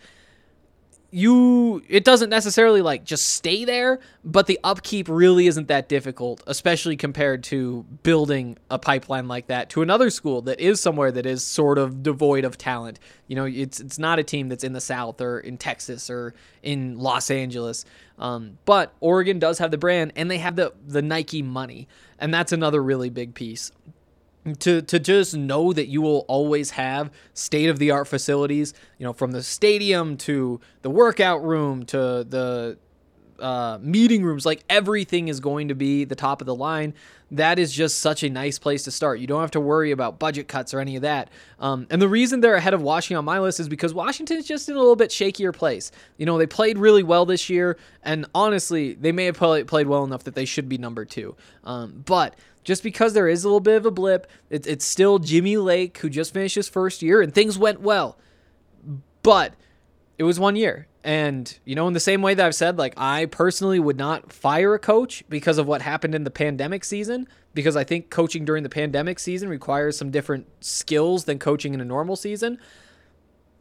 you 1.13 1.83
it 1.87 2.03
doesn't 2.03 2.31
necessarily 2.31 2.81
like 2.81 3.03
just 3.03 3.27
stay 3.27 3.65
there, 3.65 3.99
but 4.25 4.47
the 4.47 4.59
upkeep 4.63 5.07
really 5.07 5.45
isn't 5.45 5.67
that 5.67 5.87
difficult, 5.87 6.41
especially 6.47 6.97
compared 6.97 7.43
to 7.43 7.85
building 8.01 8.57
a 8.71 8.79
pipeline 8.79 9.27
like 9.27 9.45
that 9.45 9.69
to 9.69 9.83
another 9.83 10.09
school 10.09 10.41
that 10.41 10.59
is 10.59 10.79
somewhere 10.79 11.11
that 11.11 11.27
is 11.27 11.43
sort 11.45 11.77
of 11.77 12.01
devoid 12.01 12.45
of 12.45 12.57
talent. 12.57 12.99
You 13.27 13.35
know, 13.35 13.45
it's 13.45 13.79
it's 13.79 13.99
not 13.99 14.17
a 14.17 14.23
team 14.23 14.49
that's 14.49 14.63
in 14.63 14.73
the 14.73 14.81
South 14.81 15.21
or 15.21 15.39
in 15.39 15.57
Texas 15.57 16.09
or 16.09 16.33
in 16.63 16.97
Los 16.97 17.29
Angeles. 17.29 17.85
Um, 18.17 18.57
but 18.65 18.93
Oregon 18.99 19.37
does 19.37 19.59
have 19.59 19.69
the 19.69 19.77
brand 19.77 20.13
and 20.15 20.31
they 20.31 20.39
have 20.39 20.55
the 20.55 20.73
the 20.87 21.03
Nike 21.03 21.43
money, 21.43 21.87
and 22.17 22.33
that's 22.33 22.51
another 22.51 22.81
really 22.81 23.11
big 23.11 23.35
piece 23.35 23.71
to 24.59 24.81
to 24.81 24.99
just 24.99 25.35
know 25.35 25.73
that 25.73 25.87
you 25.87 26.01
will 26.01 26.25
always 26.27 26.71
have 26.71 27.11
state 27.33 27.69
of 27.69 27.79
the 27.79 27.91
art 27.91 28.07
facilities, 28.07 28.73
you 28.97 29.05
know, 29.05 29.13
from 29.13 29.31
the 29.31 29.43
stadium 29.43 30.17
to 30.17 30.59
the 30.81 30.89
workout 30.89 31.43
room 31.43 31.85
to 31.87 31.97
the 31.97 32.77
uh, 33.39 33.77
meeting 33.81 34.23
rooms, 34.23 34.45
like 34.45 34.63
everything 34.69 35.27
is 35.27 35.39
going 35.39 35.67
to 35.67 35.75
be 35.75 36.05
the 36.05 36.15
top 36.15 36.41
of 36.41 36.47
the 36.47 36.55
line. 36.55 36.93
That 37.31 37.57
is 37.57 37.73
just 37.73 37.99
such 37.99 38.23
a 38.23 38.29
nice 38.29 38.59
place 38.59 38.83
to 38.83 38.91
start. 38.91 39.19
You 39.19 39.27
don't 39.27 39.41
have 39.41 39.51
to 39.51 39.59
worry 39.59 39.91
about 39.91 40.19
budget 40.19 40.47
cuts 40.47 40.73
or 40.73 40.79
any 40.79 40.95
of 40.95 41.01
that. 41.01 41.29
Um, 41.59 41.87
and 41.89 42.01
the 42.01 42.07
reason 42.07 42.41
they're 42.41 42.55
ahead 42.55 42.75
of 42.75 42.81
Washington 42.81 43.17
on 43.17 43.25
my 43.25 43.39
list 43.39 43.59
is 43.59 43.67
because 43.67 43.93
Washington 43.93 44.37
is 44.37 44.45
just 44.45 44.69
in 44.69 44.75
a 44.75 44.79
little 44.79 44.95
bit 44.95 45.09
shakier 45.09 45.53
place. 45.53 45.91
You 46.17 46.25
know, 46.25 46.37
they 46.37 46.45
played 46.45 46.77
really 46.77 47.01
well 47.01 47.25
this 47.25 47.49
year, 47.49 47.77
and 48.03 48.27
honestly, 48.35 48.93
they 48.93 49.11
may 49.11 49.25
have 49.25 49.37
play, 49.37 49.63
played 49.63 49.87
well 49.87 50.03
enough 50.03 50.23
that 50.25 50.35
they 50.35 50.45
should 50.45 50.69
be 50.69 50.77
number 50.77 51.05
two. 51.05 51.35
Um, 51.63 52.03
but 52.05 52.35
just 52.63 52.83
because 52.83 53.13
there 53.13 53.27
is 53.27 53.43
a 53.43 53.47
little 53.47 53.59
bit 53.59 53.75
of 53.75 53.85
a 53.85 53.91
blip, 53.91 54.27
it, 54.49 54.65
it's 54.67 54.85
still 54.85 55.19
Jimmy 55.19 55.57
Lake 55.57 55.97
who 55.97 56.09
just 56.09 56.33
finished 56.33 56.55
his 56.55 56.69
first 56.69 57.01
year, 57.01 57.21
and 57.21 57.33
things 57.33 57.57
went 57.57 57.81
well. 57.81 58.17
But 59.21 59.53
it 60.17 60.23
was 60.23 60.39
one 60.39 60.55
year. 60.55 60.87
And, 61.03 61.59
you 61.65 61.75
know, 61.75 61.87
in 61.87 61.93
the 61.93 61.99
same 61.99 62.21
way 62.21 62.33
that 62.33 62.45
I've 62.45 62.55
said, 62.55 62.77
like, 62.77 62.93
I 62.95 63.25
personally 63.25 63.79
would 63.79 63.97
not 63.97 64.31
fire 64.31 64.73
a 64.73 64.79
coach 64.79 65.23
because 65.27 65.57
of 65.57 65.67
what 65.67 65.81
happened 65.81 66.15
in 66.15 66.23
the 66.23 66.31
pandemic 66.31 66.85
season, 66.85 67.27
because 67.53 67.75
I 67.75 67.83
think 67.83 68.09
coaching 68.09 68.45
during 68.45 68.63
the 68.63 68.69
pandemic 68.69 69.19
season 69.19 69.49
requires 69.49 69.97
some 69.97 70.11
different 70.11 70.47
skills 70.63 71.25
than 71.25 71.39
coaching 71.39 71.73
in 71.73 71.81
a 71.81 71.85
normal 71.85 72.15
season. 72.15 72.57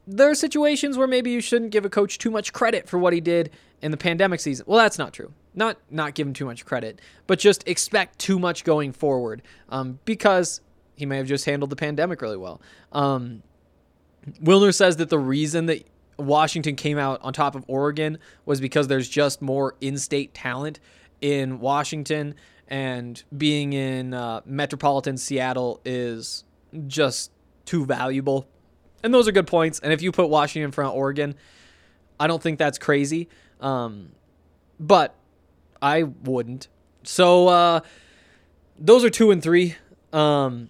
There 0.07 0.31
are 0.31 0.37
situations 0.37 0.97
where 0.97 1.09
maybe 1.09 1.31
you 1.31 1.41
shouldn't 1.41 1.73
give 1.73 1.85
a 1.85 1.91
coach 1.91 2.19
too 2.19 2.31
much 2.31 2.53
credit 2.53 2.89
for 2.89 2.99
what 2.99 3.13
he 3.13 3.21
did 3.21 3.51
in 3.83 3.91
the 3.91 3.97
pandemic 3.97 4.41
season. 4.41 4.65
Well, 4.69 4.79
that's 4.79 4.99
not 4.99 5.13
true. 5.13 5.33
Not 5.55 5.77
not 5.91 6.15
give 6.15 6.27
him 6.27 6.33
too 6.33 6.47
much 6.47 6.65
credit, 6.65 7.01
but 7.27 7.39
just 7.39 7.67
expect 7.69 8.19
too 8.19 8.39
much 8.39 8.65
going 8.65 8.93
forward 8.93 9.43
um, 9.69 9.99
because 10.05 10.61
he 10.95 11.05
may 11.05 11.19
have 11.19 11.27
just 11.27 11.45
handled 11.45 11.71
the 11.71 11.77
pandemic 11.77 12.23
really 12.23 12.37
well. 12.37 12.61
Um, 12.93 13.43
Wilner 14.43 14.75
says 14.75 14.97
that 14.97 15.11
the 15.11 15.19
reason 15.19 15.67
that 15.67 15.85
Washington 16.17 16.77
came 16.77 16.97
out 16.97 17.21
on 17.23 17.33
top 17.33 17.55
of 17.55 17.65
Oregon 17.67 18.19
was 18.47 18.61
because 18.61 18.87
there's 18.87 19.09
just 19.09 19.43
more 19.43 19.75
in-state 19.81 20.33
talent 20.33 20.79
in 21.21 21.59
Washington, 21.59 22.35
and 22.69 23.23
being 23.37 23.73
in 23.73 24.15
uh, 24.15 24.41
metropolitan 24.45 25.17
Seattle 25.17 25.81
is 25.85 26.45
just 26.87 27.33
too 27.65 27.85
valuable. 27.85 28.47
And 29.03 29.13
those 29.13 29.27
are 29.27 29.33
good 29.33 29.47
points. 29.47 29.81
And 29.81 29.93
if 29.93 30.03
you 30.03 30.13
put 30.13 30.29
Washington 30.29 30.67
in 30.67 30.73
front 30.73 30.91
of 30.91 30.97
Oregon, 30.97 31.35
I 32.21 32.29
don't 32.29 32.43
think 32.43 32.59
that's 32.59 32.79
crazy. 32.79 33.29
Um, 33.63 34.13
but 34.79 35.15
I 35.81 36.03
wouldn't. 36.03 36.69
So 37.05 37.49
uh, 37.49 37.81
those 38.79 39.05
are 39.05 39.11
two 39.11 39.31
and 39.31 39.43
three. 39.43 39.77
Um, 40.13 40.69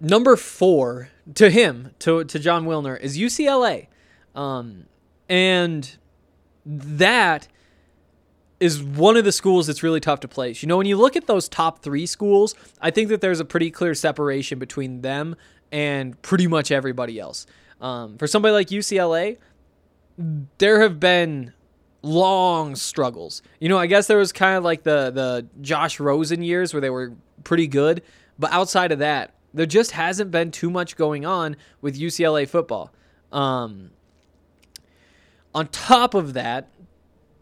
number 0.00 0.36
four 0.36 1.08
to 1.34 1.50
him, 1.50 1.92
to 2.00 2.24
to 2.24 2.38
Jon 2.38 2.66
Wilner, 2.66 3.00
is 3.00 3.16
UCLA, 3.16 3.86
um, 4.34 4.86
and 5.28 5.96
that 6.66 7.48
is 8.58 8.82
one 8.82 9.16
of 9.16 9.24
the 9.24 9.32
schools 9.32 9.66
that's 9.66 9.82
really 9.82 10.00
tough 10.00 10.20
to 10.20 10.28
place. 10.28 10.62
You 10.62 10.68
know, 10.68 10.76
when 10.76 10.86
you 10.86 10.96
look 10.96 11.16
at 11.16 11.26
those 11.26 11.48
top 11.48 11.82
three 11.82 12.04
schools, 12.04 12.54
I 12.80 12.90
think 12.90 13.08
that 13.08 13.22
there's 13.22 13.40
a 13.40 13.44
pretty 13.44 13.70
clear 13.70 13.94
separation 13.94 14.58
between 14.58 15.00
them 15.00 15.34
and 15.72 16.20
pretty 16.20 16.46
much 16.46 16.70
everybody 16.70 17.18
else. 17.18 17.46
Um, 17.80 18.18
for 18.18 18.26
somebody 18.26 18.52
like 18.52 18.68
UCLA, 18.68 19.38
there 20.58 20.80
have 20.80 21.00
been 21.00 21.52
long 22.02 22.76
struggles. 22.76 23.42
You 23.58 23.68
know, 23.68 23.78
I 23.78 23.86
guess 23.86 24.06
there 24.06 24.18
was 24.18 24.32
kind 24.32 24.56
of 24.56 24.64
like 24.64 24.82
the 24.82 25.10
the 25.10 25.46
Josh 25.60 26.00
Rosen 26.00 26.42
years 26.42 26.72
where 26.72 26.80
they 26.80 26.90
were 26.90 27.14
pretty 27.44 27.66
good, 27.66 28.02
but 28.38 28.52
outside 28.52 28.92
of 28.92 28.98
that, 29.00 29.34
there 29.54 29.66
just 29.66 29.92
hasn't 29.92 30.30
been 30.30 30.50
too 30.50 30.70
much 30.70 30.96
going 30.96 31.24
on 31.24 31.56
with 31.80 31.98
UCLA 31.98 32.48
football. 32.48 32.92
Um, 33.32 33.90
on 35.54 35.68
top 35.68 36.14
of 36.14 36.34
that, 36.34 36.68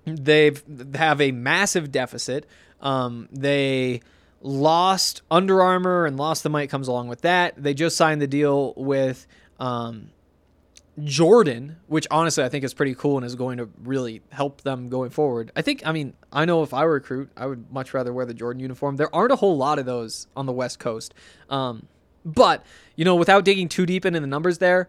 they've 0.04 0.62
have 0.94 1.20
a 1.20 1.32
massive 1.32 1.90
deficit. 1.92 2.46
Um, 2.80 3.28
they 3.32 4.00
lost 4.40 5.22
Under 5.30 5.62
Armour 5.62 6.06
and 6.06 6.16
lost 6.16 6.42
the 6.42 6.50
mic 6.50 6.70
comes 6.70 6.88
along 6.88 7.08
with 7.08 7.22
that. 7.22 7.60
They 7.60 7.74
just 7.74 7.96
signed 7.96 8.22
the 8.22 8.26
deal 8.28 8.72
with 8.76 9.26
um, 9.58 10.10
Jordan, 11.04 11.76
which 11.86 12.06
honestly 12.10 12.44
I 12.44 12.48
think 12.48 12.64
is 12.64 12.74
pretty 12.74 12.94
cool 12.94 13.16
and 13.16 13.26
is 13.26 13.34
going 13.34 13.58
to 13.58 13.68
really 13.82 14.22
help 14.30 14.62
them 14.62 14.88
going 14.88 15.10
forward. 15.10 15.52
I 15.54 15.62
think, 15.62 15.86
I 15.86 15.92
mean, 15.92 16.14
I 16.32 16.44
know 16.44 16.62
if 16.62 16.74
I 16.74 16.84
were 16.84 16.92
recruit, 16.92 17.30
I 17.36 17.46
would 17.46 17.70
much 17.72 17.94
rather 17.94 18.12
wear 18.12 18.26
the 18.26 18.34
Jordan 18.34 18.60
uniform. 18.60 18.96
There 18.96 19.14
aren't 19.14 19.32
a 19.32 19.36
whole 19.36 19.56
lot 19.56 19.78
of 19.78 19.86
those 19.86 20.26
on 20.36 20.46
the 20.46 20.52
West 20.52 20.78
Coast. 20.78 21.14
Um, 21.50 21.86
but, 22.24 22.64
you 22.96 23.04
know, 23.04 23.16
without 23.16 23.44
digging 23.44 23.68
too 23.68 23.86
deep 23.86 24.04
into 24.04 24.20
the 24.20 24.26
numbers 24.26 24.58
there, 24.58 24.88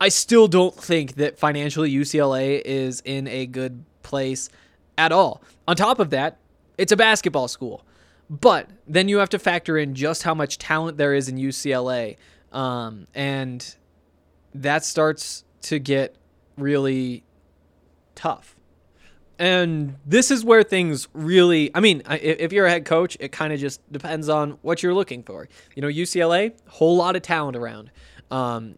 I 0.00 0.08
still 0.08 0.48
don't 0.48 0.74
think 0.74 1.14
that 1.14 1.38
financially 1.38 1.92
UCLA 1.92 2.60
is 2.64 3.00
in 3.04 3.26
a 3.28 3.46
good 3.46 3.84
place 4.02 4.50
at 4.98 5.12
all. 5.12 5.42
On 5.66 5.76
top 5.76 5.98
of 5.98 6.10
that, 6.10 6.38
it's 6.76 6.92
a 6.92 6.96
basketball 6.96 7.48
school. 7.48 7.84
But 8.28 8.68
then 8.86 9.08
you 9.08 9.18
have 9.18 9.28
to 9.30 9.38
factor 9.38 9.78
in 9.78 9.94
just 9.94 10.22
how 10.22 10.34
much 10.34 10.58
talent 10.58 10.96
there 10.96 11.14
is 11.14 11.28
in 11.28 11.36
UCLA. 11.36 12.16
Um, 12.52 13.06
and 13.14 13.74
that 14.54 14.84
starts 14.84 15.44
to 15.62 15.78
get 15.78 16.16
really 16.56 17.24
tough. 18.14 18.56
And 19.36 19.96
this 20.06 20.30
is 20.30 20.44
where 20.44 20.62
things 20.62 21.08
really, 21.12 21.70
I 21.74 21.80
mean, 21.80 22.02
if 22.08 22.52
you're 22.52 22.66
a 22.66 22.70
head 22.70 22.84
coach, 22.84 23.16
it 23.18 23.32
kind 23.32 23.52
of 23.52 23.58
just 23.58 23.80
depends 23.90 24.28
on 24.28 24.52
what 24.62 24.82
you're 24.82 24.94
looking 24.94 25.24
for. 25.24 25.48
You 25.74 25.82
know, 25.82 25.88
UCLA, 25.88 26.52
whole 26.68 26.96
lot 26.96 27.16
of 27.16 27.22
talent 27.22 27.56
around. 27.56 27.90
Um, 28.30 28.76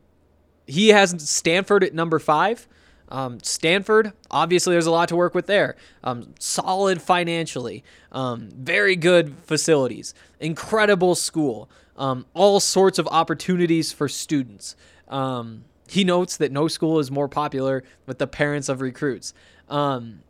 he 0.66 0.88
has 0.88 1.14
Stanford 1.28 1.85
at 1.85 1.92
number 1.92 2.18
five. 2.18 2.66
Um, 3.11 3.38
Stanford, 3.42 4.14
obviously, 4.30 4.73
there's 4.73 4.87
a 4.87 4.90
lot 4.90 5.09
to 5.11 5.16
work 5.16 5.35
with 5.35 5.47
there. 5.47 5.76
Um, 6.02 6.35
solid 6.40 7.02
financially, 7.02 7.85
um, 8.11 8.49
very 8.52 8.97
good 8.97 9.35
facilities, 9.45 10.14
incredible 10.40 11.14
school. 11.14 11.68
um, 11.97 12.26
all 12.35 12.61
sorts 12.61 12.99
of 12.99 13.06
opportunities 13.09 13.92
for 13.92 14.09
students. 14.09 14.76
Um, 15.08 15.64
he 15.88 16.04
notes 16.04 16.36
that 16.38 16.50
no 16.50 16.68
school 16.68 16.98
is 16.98 17.10
more 17.10 17.28
popular 17.28 17.84
with 18.06 18.18
the 18.18 18.26
parents 18.26 18.68
of 18.68 18.80
recruits. 18.80 19.34
Um, 19.68 20.22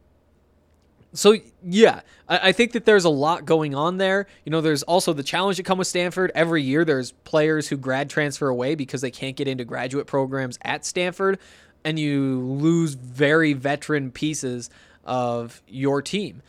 so 1.12 1.36
yeah, 1.62 2.02
I, 2.28 2.48
I, 2.48 2.52
think 2.52 2.72
that 2.72 2.84
there's 2.84 3.04
a 3.04 3.10
lot 3.10 3.44
going 3.44 3.74
on 3.74 3.96
there. 3.96 4.26
You 4.44 4.50
know, 4.50 4.60
there's 4.60 4.82
also 4.82 5.12
the 5.12 5.22
challenge 5.22 5.56
that 5.56 5.64
come 5.64 5.78
with 5.78 5.86
Stanford. 5.86 6.30
Every 6.34 6.62
year, 6.62 6.84
there's 6.84 7.12
players 7.12 7.68
who 7.68 7.76
grad 7.76 8.10
transfer 8.10 8.48
away 8.48 8.74
because 8.74 9.00
they 9.00 9.10
can't 9.10 9.36
get 9.36 9.48
into 9.48 9.64
graduate 9.64 10.06
programs 10.06 10.58
at 10.62 10.84
Stanford, 10.84 11.38
and 11.84 11.98
you 11.98 12.40
lose 12.40 12.94
very 12.94 13.52
veteran 13.54 14.10
pieces 14.10 14.68
of 15.04 15.62
your 15.66 16.02
team. 16.02 16.42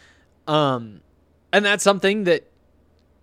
Um, 0.48 1.02
and 1.54 1.64
that's 1.64 1.84
something 1.84 2.26
that 2.26 2.50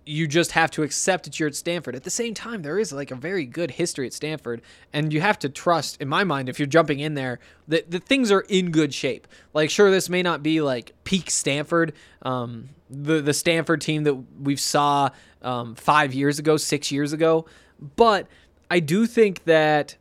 you 0.07 0.27
just 0.29 0.53
have 0.53 0.71
to 0.73 0.83
accept 0.83 1.25
that 1.25 1.41
you're 1.41 1.49
at 1.49 1.55
Stanford. 1.55 1.95
At 1.95 2.05
the 2.05 2.11
same 2.11 2.35
time, 2.35 2.63
there 2.63 2.79
is 2.79 2.93
like 2.93 3.11
a 3.11 3.15
very 3.15 3.47
good 3.47 3.73
history 3.73 4.07
at 4.07 4.13
Stanford, 4.13 4.63
and 4.93 5.13
you 5.13 5.21
have 5.21 5.39
to 5.41 5.49
trust, 5.49 6.01
in 6.01 6.09
my 6.09 6.25
mind, 6.25 6.49
if 6.49 6.59
you're 6.59 6.67
jumping 6.67 7.01
in 7.01 7.15
there, 7.15 7.39
that 7.69 7.91
the 7.91 8.01
things 8.01 8.31
are 8.31 8.43
in 8.43 8.71
good 8.71 8.93
shape. 8.93 9.27
Like, 9.53 9.71
sure, 9.71 9.91
this 9.91 10.09
may 10.09 10.23
not 10.23 10.43
be 10.43 10.61
like 10.61 10.93
peak 11.05 11.31
Stanford, 11.31 11.93
um, 12.23 12.71
the 12.91 13.21
the 13.21 13.35
Stanford 13.35 13.81
team 13.81 14.05
that 14.05 14.15
we 14.41 14.57
saw 14.57 15.11
um, 15.43 15.75
five 15.75 16.13
years 16.15 16.39
ago, 16.39 16.57
six 16.57 16.93
years 16.93 17.13
ago, 17.13 17.47
but 17.97 18.27
I 18.71 18.81
do 18.81 19.07
think 19.07 19.45
that 19.45 19.97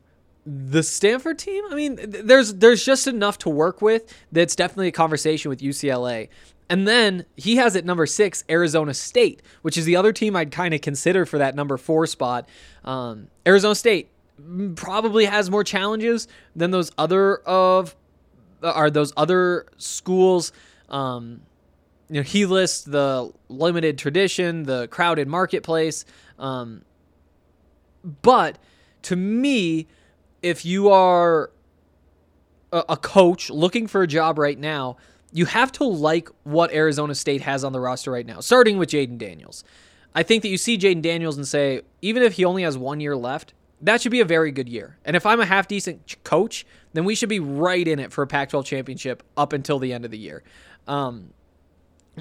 the 0.46 0.82
Stanford 0.82 1.38
team, 1.38 1.64
I 1.70 1.74
mean, 1.74 1.98
there's 2.02 2.54
there's 2.54 2.84
just 2.84 3.06
enough 3.06 3.38
to 3.38 3.48
work 3.48 3.80
with. 3.80 4.14
That's 4.30 4.54
definitely 4.54 4.88
a 4.88 4.92
conversation 4.92 5.48
with 5.48 5.60
UCLA. 5.60 6.28
And 6.70 6.88
then 6.88 7.26
he 7.36 7.56
has 7.56 7.76
at 7.76 7.84
number 7.84 8.06
six 8.06 8.42
Arizona 8.48 8.94
State, 8.94 9.42
which 9.62 9.76
is 9.76 9.84
the 9.84 9.96
other 9.96 10.12
team 10.12 10.34
I'd 10.34 10.50
kind 10.50 10.72
of 10.72 10.80
consider 10.80 11.26
for 11.26 11.38
that 11.38 11.54
number 11.54 11.76
four 11.76 12.06
spot. 12.06 12.48
Um, 12.84 13.28
Arizona 13.46 13.74
State 13.74 14.10
probably 14.74 15.26
has 15.26 15.50
more 15.50 15.62
challenges 15.62 16.26
than 16.56 16.70
those 16.70 16.90
other 16.98 17.36
of 17.38 17.94
are 18.62 18.90
those 18.90 19.12
other 19.16 19.66
schools. 19.76 20.52
Um, 20.88 21.42
you 22.08 22.16
know, 22.16 22.22
he 22.22 22.46
lists 22.46 22.84
the 22.84 23.32
limited 23.48 23.98
tradition, 23.98 24.64
the 24.64 24.88
crowded 24.88 25.28
marketplace. 25.28 26.04
Um, 26.38 26.82
but 28.22 28.58
to 29.02 29.16
me, 29.16 29.86
if 30.42 30.64
you 30.64 30.90
are 30.90 31.50
a, 32.72 32.84
a 32.90 32.96
coach 32.96 33.50
looking 33.50 33.86
for 33.86 34.02
a 34.02 34.06
job 34.06 34.38
right 34.38 34.58
now, 34.58 34.96
you 35.34 35.46
have 35.46 35.72
to 35.72 35.84
like 35.84 36.28
what 36.44 36.72
Arizona 36.72 37.12
State 37.12 37.40
has 37.42 37.64
on 37.64 37.72
the 37.72 37.80
roster 37.80 38.12
right 38.12 38.24
now, 38.24 38.38
starting 38.38 38.78
with 38.78 38.88
Jayden 38.88 39.18
Daniels. 39.18 39.64
I 40.14 40.22
think 40.22 40.42
that 40.42 40.48
you 40.48 40.56
see 40.56 40.78
Jayden 40.78 41.02
Daniels 41.02 41.36
and 41.36 41.46
say, 41.46 41.82
even 42.00 42.22
if 42.22 42.34
he 42.34 42.44
only 42.44 42.62
has 42.62 42.78
one 42.78 43.00
year 43.00 43.16
left, 43.16 43.52
that 43.80 44.00
should 44.00 44.12
be 44.12 44.20
a 44.20 44.24
very 44.24 44.52
good 44.52 44.68
year. 44.68 44.96
And 45.04 45.16
if 45.16 45.26
I'm 45.26 45.40
a 45.40 45.44
half 45.44 45.66
decent 45.66 46.22
coach, 46.22 46.64
then 46.92 47.04
we 47.04 47.16
should 47.16 47.28
be 47.28 47.40
right 47.40 47.86
in 47.86 47.98
it 47.98 48.12
for 48.12 48.22
a 48.22 48.28
Pac 48.28 48.50
12 48.50 48.64
championship 48.64 49.24
up 49.36 49.52
until 49.52 49.80
the 49.80 49.92
end 49.92 50.04
of 50.04 50.12
the 50.12 50.18
year. 50.18 50.44
Um, 50.86 51.30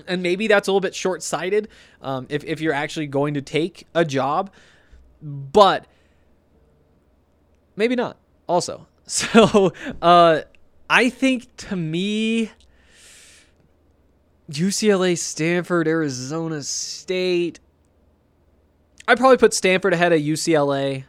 and 0.07 0.23
maybe 0.23 0.47
that's 0.47 0.67
a 0.67 0.71
little 0.71 0.81
bit 0.81 0.95
short 0.95 1.21
sighted 1.21 1.69
um, 2.01 2.25
if, 2.29 2.43
if 2.43 2.61
you're 2.61 2.73
actually 2.73 3.05
going 3.05 3.35
to 3.35 3.43
take 3.43 3.85
a 3.93 4.03
job, 4.03 4.49
but 5.21 5.85
maybe 7.75 7.95
not 7.95 8.17
also. 8.47 8.87
So 9.05 9.73
uh, 10.01 10.43
I 10.89 11.09
think 11.09 11.53
to 11.57 11.75
me, 11.75 12.51
UCLA, 14.55 15.17
Stanford, 15.17 15.87
Arizona 15.87 16.63
State. 16.63 17.59
I'd 19.07 19.17
probably 19.17 19.37
put 19.37 19.53
Stanford 19.53 19.93
ahead 19.93 20.13
of 20.13 20.19
UCLA. 20.19 21.05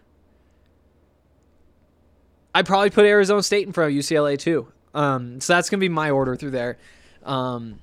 I'd 2.55 2.67
probably 2.67 2.91
put 2.91 3.05
Arizona 3.05 3.43
State 3.43 3.67
in 3.67 3.73
front 3.73 3.93
of 3.93 3.99
UCLA 3.99 4.39
too. 4.39 4.69
Um, 4.95 5.41
so 5.41 5.55
that's 5.55 5.71
gonna 5.71 5.81
be 5.81 5.89
my 5.89 6.11
order 6.11 6.37
through 6.37 6.53
there. 6.53 6.79
Um, 7.25 7.81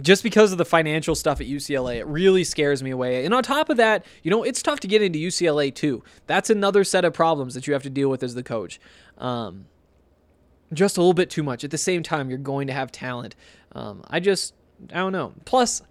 just 0.00 0.22
because 0.22 0.52
of 0.52 0.58
the 0.58 0.64
financial 0.64 1.14
stuff 1.14 1.40
at 1.40 1.46
UCLA, 1.46 1.96
it 1.96 2.06
really 2.06 2.44
scares 2.44 2.82
me 2.82 2.90
away. 2.90 3.26
And 3.26 3.34
on 3.34 3.42
top 3.42 3.68
of 3.68 3.76
that, 3.76 4.06
you 4.22 4.30
know, 4.30 4.42
it's 4.42 4.62
tough 4.62 4.80
to 4.80 4.86
get 4.86 5.02
into 5.02 5.18
UCLA 5.18 5.74
too. 5.74 6.02
That's 6.26 6.48
another 6.48 6.82
set 6.82 7.04
of 7.04 7.12
problems 7.12 7.52
that 7.54 7.66
you 7.66 7.74
have 7.74 7.82
to 7.82 7.90
deal 7.90 8.08
with 8.08 8.22
as 8.22 8.34
the 8.34 8.42
coach. 8.42 8.80
Um, 9.18 9.66
just 10.72 10.96
a 10.96 11.00
little 11.00 11.12
bit 11.12 11.28
too 11.28 11.42
much. 11.42 11.64
At 11.64 11.70
the 11.70 11.78
same 11.78 12.02
time, 12.02 12.30
you're 12.30 12.38
going 12.38 12.66
to 12.68 12.72
have 12.72 12.90
talent. 12.90 13.36
Um, 13.74 14.02
I 14.08 14.20
just, 14.20 14.54
I 14.90 14.98
don't 14.98 15.12
know. 15.12 15.32
Plus, 15.44 15.82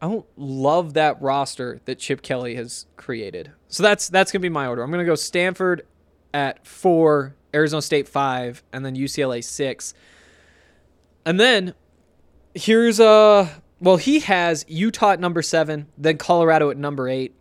I 0.00 0.08
don't 0.08 0.26
love 0.36 0.94
that 0.94 1.20
roster 1.22 1.80
that 1.86 1.98
Chip 1.98 2.22
Kelly 2.22 2.56
has 2.56 2.86
created. 2.96 3.52
So 3.68 3.82
that's 3.82 4.08
that's 4.08 4.30
gonna 4.32 4.42
be 4.42 4.50
my 4.50 4.66
order. 4.66 4.82
I'm 4.82 4.90
gonna 4.90 5.04
go 5.04 5.14
Stanford 5.14 5.86
at 6.34 6.66
four, 6.66 7.34
Arizona 7.54 7.80
State 7.80 8.08
five, 8.08 8.62
and 8.72 8.84
then 8.84 8.96
UCLA 8.96 9.42
six. 9.42 9.94
And 11.24 11.40
then 11.40 11.74
here's 12.54 13.00
a 13.00 13.06
uh, 13.06 13.48
well, 13.80 13.96
he 13.96 14.20
has 14.20 14.64
Utah 14.68 15.12
at 15.12 15.20
number 15.20 15.42
seven, 15.42 15.86
then 15.96 16.18
Colorado 16.18 16.70
at 16.70 16.76
number 16.76 17.08
eight. 17.08 17.34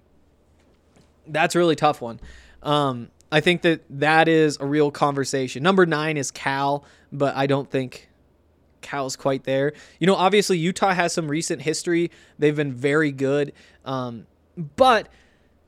That's 1.28 1.56
a 1.56 1.60
really 1.60 1.76
tough 1.76 2.02
one. 2.02 2.20
Um, 2.62 3.10
I 3.32 3.42
think 3.42 3.62
that 3.64 3.82
that 3.90 4.28
is 4.28 4.58
a 4.60 4.66
real 4.66 4.92
conversation. 4.92 5.64
Number 5.64 5.86
nine 5.86 6.18
is 6.18 6.32
Cal, 6.32 6.86
but 7.12 7.36
I 7.36 7.48
don't 7.48 7.70
think 7.70 8.10
Cal's 8.84 9.16
quite 9.16 9.44
there. 9.46 9.74
You 10.00 10.08
know, 10.08 10.16
obviously 10.16 10.58
Utah 10.58 10.94
has 10.94 11.14
some 11.14 11.28
recent 11.28 11.64
history. 11.64 12.12
They've 12.38 12.56
been 12.56 12.74
very 12.74 13.12
good. 13.12 13.54
Um, 13.84 14.28
but 14.76 15.10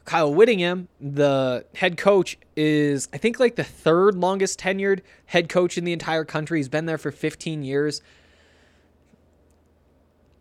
Kyle 0.06 0.32
Whittingham, 0.32 0.88
the 1.01 1.65
head 1.73 1.97
coach, 1.97 2.38
is 2.56 3.10
I 3.12 3.17
think 3.17 3.39
like 3.39 3.56
the 3.56 3.63
third 3.63 4.15
longest 4.15 4.60
tenured 4.60 5.01
head 5.25 5.49
coach 5.49 5.78
in 5.78 5.84
the 5.84 5.93
entire 5.93 6.23
country. 6.23 6.60
He's 6.60 6.69
been 6.69 6.86
there 6.86 6.99
for 6.99 7.12
15 7.12 7.63
years. 7.63 8.01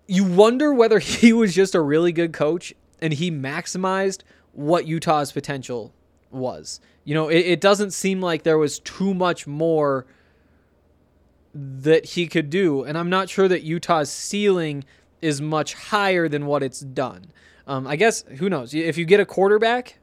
You 0.06 0.24
wonder 0.24 0.74
whether 0.74 0.98
he 1.00 1.32
was 1.32 1.54
just 1.54 1.74
a 1.74 1.80
really 1.80 2.12
good 2.12 2.34
coach 2.34 2.74
and 3.00 3.12
he 3.12 3.30
maximized 3.30 4.20
what 4.52 4.86
Utah's 4.86 5.32
potential 5.32 5.92
was. 6.30 6.80
You 7.04 7.14
know, 7.14 7.28
it, 7.28 7.46
it 7.46 7.60
doesn't 7.60 7.92
seem 7.92 8.20
like 8.20 8.42
there 8.42 8.58
was 8.58 8.78
too 8.80 9.14
much 9.14 9.46
more 9.46 10.06
that 11.54 12.04
he 12.04 12.26
could 12.26 12.50
do. 12.50 12.82
And 12.82 12.98
I'm 12.98 13.08
not 13.08 13.28
sure 13.28 13.48
that 13.48 13.62
Utah's 13.62 14.10
ceiling 14.10 14.84
is 15.22 15.40
much 15.40 15.74
higher 15.74 16.28
than 16.28 16.46
what 16.46 16.62
it's 16.62 16.80
done. 16.80 17.26
Um, 17.66 17.86
I 17.86 17.96
guess, 17.96 18.22
who 18.38 18.50
knows? 18.50 18.74
If 18.74 18.98
you 18.98 19.04
get 19.04 19.20
a 19.20 19.24
quarterback, 19.24 19.98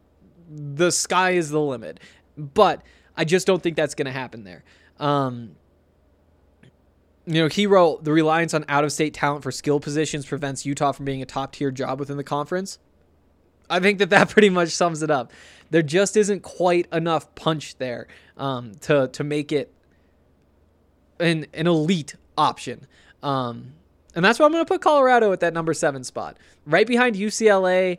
the 0.50 0.92
sky 0.92 1.32
is 1.32 1.50
the 1.50 1.60
limit. 1.60 2.00
But 2.38 2.82
I 3.16 3.26
just 3.26 3.46
don't 3.46 3.62
think 3.62 3.76
that's 3.76 3.94
going 3.94 4.06
to 4.06 4.12
happen 4.12 4.44
there. 4.44 4.64
Um, 4.98 5.56
you 7.26 7.42
know, 7.42 7.48
he 7.48 7.68
wrote 7.68 8.04
the 8.04 8.12
reliance 8.12 8.54
on 8.54 8.66
out 8.68 8.84
of 8.84 8.92
state 8.92 9.14
talent 9.14 9.44
for 9.44 9.52
skill 9.52 9.80
positions 9.80 10.26
prevents 10.26 10.66
Utah 10.66 10.92
from 10.92 11.06
being 11.06 11.22
a 11.22 11.26
top 11.26 11.54
tier 11.54 11.72
job 11.72 12.00
within 12.00 12.18
the 12.18 12.24
conference. 12.24 12.80
I 13.70 13.80
think 13.80 14.00
that 14.00 14.10
that 14.10 14.30
pretty 14.32 14.50
much 14.50 14.70
sums 14.70 15.04
it 15.04 15.12
up. 15.12 15.32
There 15.70 15.84
just 15.84 16.18
isn't 16.18 16.42
quite 16.42 16.88
enough 16.92 17.34
punch 17.36 17.78
there 17.78 18.08
um, 18.38 18.74
to 18.82 19.08
to 19.10 19.24
make 19.24 19.52
it 19.52 19.74
an 21.22 21.46
an 21.54 21.68
elite 21.68 22.16
option. 22.38 22.88
Um, 23.24 23.74
and 24.16 24.26
that's 24.26 24.40
why 24.40 24.46
I'm 24.46 24.52
going 24.52 24.66
to 24.66 24.68
put 24.68 24.82
Colorado 24.82 25.32
at 25.32 25.40
that 25.40 25.54
number 25.54 25.74
seven 25.74 26.04
spot, 26.04 26.38
right 26.66 26.86
behind 26.88 27.16
UCLA. 27.16 27.98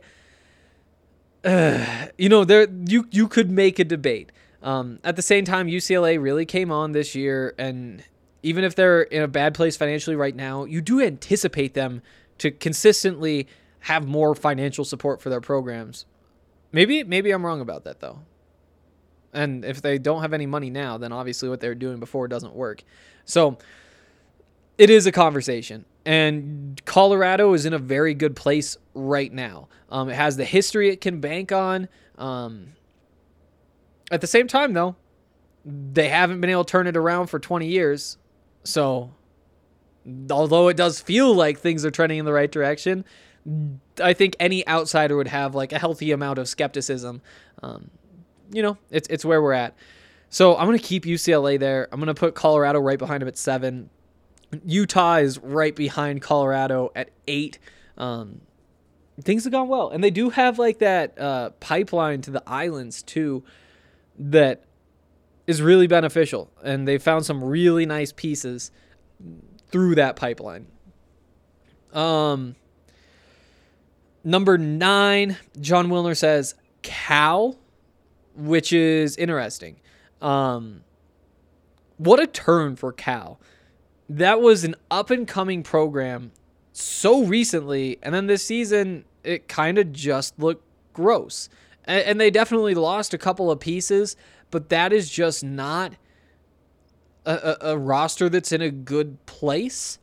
Uh, 1.43 2.07
you 2.17 2.29
know, 2.29 2.43
there 2.43 2.67
you 2.69 3.07
you 3.11 3.27
could 3.27 3.49
make 3.49 3.79
a 3.79 3.83
debate. 3.83 4.31
Um, 4.61 4.99
at 5.03 5.17
the 5.17 5.21
same 5.21 5.43
time, 5.43 5.67
UCLA 5.67 6.21
really 6.21 6.45
came 6.45 6.71
on 6.71 6.93
this 6.93 7.15
year, 7.15 7.53
and 7.57 8.03
even 8.43 8.63
if 8.63 8.75
they're 8.75 9.01
in 9.01 9.21
a 9.21 9.27
bad 9.27 9.53
place 9.53 9.75
financially 9.75 10.15
right 10.15 10.35
now, 10.35 10.63
you 10.65 10.81
do 10.81 11.01
anticipate 11.01 11.73
them 11.73 12.01
to 12.37 12.51
consistently 12.51 13.47
have 13.81 14.07
more 14.07 14.35
financial 14.35 14.85
support 14.85 15.21
for 15.21 15.29
their 15.29 15.41
programs. 15.41 16.05
Maybe 16.71 17.03
maybe 17.03 17.31
I'm 17.31 17.45
wrong 17.45 17.61
about 17.61 17.83
that 17.83 17.99
though. 17.99 18.19
And 19.33 19.65
if 19.65 19.81
they 19.81 19.97
don't 19.97 20.21
have 20.21 20.33
any 20.33 20.45
money 20.45 20.69
now, 20.69 20.97
then 20.97 21.11
obviously 21.11 21.49
what 21.49 21.59
they 21.59 21.67
were 21.67 21.75
doing 21.75 21.99
before 21.99 22.27
doesn't 22.27 22.53
work. 22.53 22.83
So 23.25 23.57
it 24.77 24.89
is 24.89 25.05
a 25.05 25.11
conversation. 25.11 25.85
And 26.05 26.81
Colorado 26.85 27.53
is 27.53 27.65
in 27.65 27.73
a 27.73 27.79
very 27.79 28.13
good 28.13 28.35
place 28.35 28.77
right 28.93 29.31
now. 29.31 29.69
Um, 29.89 30.09
it 30.09 30.15
has 30.15 30.37
the 30.37 30.45
history 30.45 30.89
it 30.89 31.01
can 31.01 31.19
bank 31.19 31.51
on. 31.51 31.87
Um, 32.17 32.73
at 34.11 34.21
the 34.21 34.27
same 34.27 34.47
time, 34.47 34.73
though, 34.73 34.95
they 35.65 36.09
haven't 36.09 36.41
been 36.41 36.49
able 36.49 36.65
to 36.65 36.71
turn 36.71 36.87
it 36.87 36.97
around 36.97 37.27
for 37.27 37.39
20 37.39 37.67
years. 37.67 38.17
So, 38.63 39.11
although 40.29 40.67
it 40.67 40.77
does 40.77 40.99
feel 40.99 41.33
like 41.33 41.59
things 41.59 41.85
are 41.85 41.91
trending 41.91 42.19
in 42.19 42.25
the 42.25 42.33
right 42.33 42.51
direction, 42.51 43.05
I 44.01 44.13
think 44.13 44.35
any 44.39 44.67
outsider 44.67 45.15
would 45.15 45.27
have 45.27 45.55
like 45.55 45.71
a 45.71 45.79
healthy 45.79 46.11
amount 46.11 46.39
of 46.39 46.47
skepticism. 46.47 47.21
Um, 47.61 47.89
you 48.53 48.61
know, 48.61 48.77
it's 48.89 49.07
it's 49.09 49.25
where 49.25 49.41
we're 49.41 49.53
at. 49.53 49.75
So 50.29 50.55
I'm 50.57 50.65
to 50.71 50.83
keep 50.83 51.05
UCLA 51.05 51.59
there. 51.59 51.87
I'm 51.91 51.99
to 52.05 52.13
put 52.13 52.35
Colorado 52.35 52.79
right 52.79 52.97
behind 52.97 53.21
them 53.21 53.27
at 53.27 53.37
seven. 53.37 53.89
Utah 54.65 55.17
is 55.17 55.39
right 55.39 55.75
behind 55.75 56.21
Colorado 56.21 56.91
at 56.95 57.09
eight. 57.27 57.59
Um, 57.97 58.41
things 59.21 59.43
have 59.43 59.53
gone 59.53 59.67
well, 59.67 59.89
and 59.89 60.03
they 60.03 60.09
do 60.09 60.29
have 60.29 60.57
like 60.57 60.79
that 60.79 61.19
uh, 61.19 61.49
pipeline 61.59 62.21
to 62.21 62.31
the 62.31 62.43
islands 62.47 63.03
too, 63.03 63.43
that 64.17 64.63
is 65.45 65.61
really 65.61 65.87
beneficial, 65.87 66.51
and 66.63 66.87
they 66.87 66.97
found 66.97 67.25
some 67.25 67.43
really 67.43 67.85
nice 67.85 68.11
pieces 68.11 68.71
through 69.71 69.95
that 69.95 70.15
pipeline. 70.15 70.67
Um, 71.93 72.55
number 74.23 74.57
nine, 74.57 75.37
Jon 75.59 75.89
Wilner 75.89 76.17
says 76.17 76.55
Cal, 76.81 77.57
which 78.35 78.73
is 78.73 79.15
interesting. 79.17 79.79
Um, 80.21 80.83
what 81.97 82.19
a 82.19 82.27
turn 82.27 82.75
for 82.75 82.91
Cal. 82.91 83.39
That 84.09 84.41
was 84.41 84.63
an 84.63 84.75
up 84.91 85.09
and 85.09 85.27
coming 85.27 85.63
program 85.63 86.31
so 86.71 87.23
recently, 87.23 87.99
and 88.01 88.13
then 88.13 88.27
this 88.27 88.43
season 88.43 89.05
it 89.23 89.47
kind 89.47 89.77
of 89.77 89.91
just 89.93 90.37
looked 90.39 90.65
gross. 90.93 91.49
And, 91.85 92.03
and 92.03 92.21
they 92.21 92.31
definitely 92.31 92.75
lost 92.75 93.13
a 93.13 93.17
couple 93.17 93.49
of 93.49 93.59
pieces, 93.59 94.15
but 94.51 94.69
that 94.69 94.91
is 94.91 95.09
just 95.09 95.43
not 95.43 95.93
a, 97.25 97.57
a, 97.61 97.71
a 97.71 97.77
roster 97.77 98.29
that's 98.29 98.51
in 98.51 98.61
a 98.61 98.69
good 98.69 99.25
place 99.25 99.97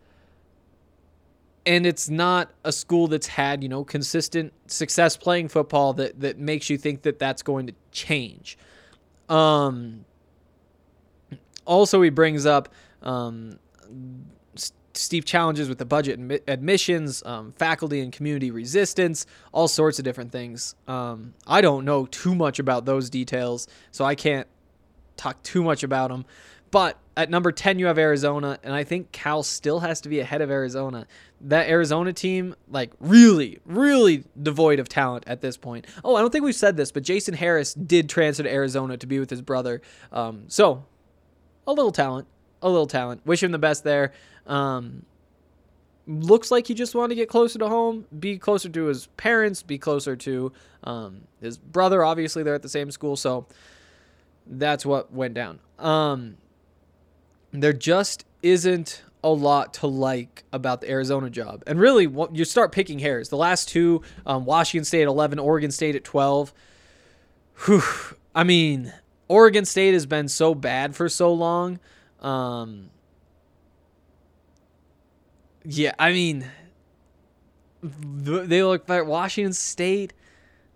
and 1.66 1.86
it's 1.86 2.08
not 2.08 2.50
a 2.64 2.72
school 2.72 3.06
that's 3.06 3.26
had 3.26 3.62
you 3.62 3.68
know 3.68 3.84
consistent 3.84 4.52
success 4.66 5.16
playing 5.16 5.48
football 5.48 5.92
that 5.92 6.18
that 6.20 6.38
makes 6.38 6.70
you 6.70 6.78
think 6.78 7.02
that 7.02 7.18
that's 7.18 7.42
going 7.42 7.66
to 7.66 7.74
change 7.92 8.58
um 9.28 10.04
also 11.64 12.00
he 12.02 12.10
brings 12.10 12.46
up 12.46 12.68
um 13.02 13.58
Steve 14.92 15.24
challenges 15.24 15.68
with 15.68 15.78
the 15.78 15.84
budget 15.84 16.18
and 16.18 16.40
admissions, 16.48 17.22
um, 17.24 17.52
faculty 17.52 18.00
and 18.00 18.12
community 18.12 18.50
resistance, 18.50 19.24
all 19.52 19.68
sorts 19.68 19.98
of 19.98 20.04
different 20.04 20.32
things. 20.32 20.74
Um, 20.88 21.34
I 21.46 21.60
don't 21.60 21.84
know 21.84 22.06
too 22.06 22.34
much 22.34 22.58
about 22.58 22.84
those 22.84 23.08
details, 23.08 23.68
so 23.92 24.04
I 24.04 24.14
can't 24.14 24.48
talk 25.16 25.42
too 25.42 25.62
much 25.62 25.82
about 25.82 26.10
them. 26.10 26.24
But 26.70 26.98
at 27.16 27.30
number 27.30 27.52
10, 27.52 27.78
you 27.78 27.86
have 27.86 27.98
Arizona, 27.98 28.58
and 28.62 28.72
I 28.72 28.84
think 28.84 29.12
Cal 29.12 29.42
still 29.42 29.80
has 29.80 30.00
to 30.02 30.08
be 30.08 30.20
ahead 30.20 30.40
of 30.40 30.50
Arizona. 30.50 31.06
That 31.40 31.68
Arizona 31.68 32.12
team, 32.12 32.54
like, 32.68 32.92
really, 33.00 33.58
really 33.66 34.24
devoid 34.40 34.78
of 34.78 34.88
talent 34.88 35.24
at 35.26 35.40
this 35.40 35.56
point. 35.56 35.86
Oh, 36.04 36.14
I 36.14 36.20
don't 36.20 36.30
think 36.30 36.44
we've 36.44 36.54
said 36.54 36.76
this, 36.76 36.92
but 36.92 37.02
Jason 37.02 37.34
Harris 37.34 37.74
did 37.74 38.08
transfer 38.08 38.44
to 38.44 38.52
Arizona 38.52 38.96
to 38.96 39.06
be 39.06 39.18
with 39.18 39.30
his 39.30 39.42
brother. 39.42 39.82
Um, 40.12 40.44
so, 40.48 40.84
a 41.66 41.72
little 41.72 41.92
talent, 41.92 42.28
a 42.62 42.68
little 42.68 42.86
talent. 42.86 43.26
Wish 43.26 43.42
him 43.42 43.50
the 43.50 43.58
best 43.58 43.82
there. 43.82 44.12
Um, 44.46 45.04
looks 46.06 46.50
like 46.50 46.66
he 46.66 46.74
just 46.74 46.94
wanted 46.94 47.10
to 47.10 47.14
get 47.16 47.28
closer 47.28 47.58
to 47.58 47.68
home, 47.68 48.06
be 48.18 48.38
closer 48.38 48.68
to 48.68 48.84
his 48.86 49.06
parents, 49.16 49.62
be 49.62 49.78
closer 49.78 50.16
to 50.16 50.52
um, 50.84 51.22
his 51.40 51.58
brother. 51.58 52.04
Obviously, 52.04 52.42
they're 52.42 52.54
at 52.54 52.62
the 52.62 52.68
same 52.68 52.90
school, 52.90 53.16
so 53.16 53.46
that's 54.46 54.86
what 54.86 55.12
went 55.12 55.34
down. 55.34 55.60
Um, 55.78 56.36
there 57.52 57.72
just 57.72 58.24
isn't 58.42 59.02
a 59.22 59.30
lot 59.30 59.74
to 59.74 59.86
like 59.86 60.44
about 60.52 60.80
the 60.80 60.90
Arizona 60.90 61.28
job. 61.28 61.62
And 61.66 61.78
really, 61.78 62.08
you 62.32 62.44
start 62.44 62.72
picking 62.72 62.98
hairs. 62.98 63.28
The 63.28 63.36
last 63.36 63.68
two, 63.68 64.02
um, 64.24 64.44
Washington 64.44 64.84
State 64.84 65.02
at 65.02 65.08
11, 65.08 65.38
Oregon 65.38 65.70
State 65.70 65.96
at 65.96 66.04
12. 66.04 66.52
Whew. 67.66 67.82
I 68.34 68.44
mean, 68.44 68.92
Oregon 69.28 69.64
State 69.64 69.92
has 69.92 70.06
been 70.06 70.28
so 70.28 70.54
bad 70.54 70.96
for 70.96 71.08
so 71.08 71.32
long. 71.32 71.78
Um, 72.20 72.90
yeah, 75.64 75.92
I 75.98 76.12
mean, 76.12 76.46
they 77.82 78.62
look 78.62 78.88
like 78.88 79.06
Washington 79.06 79.52
State 79.52 80.12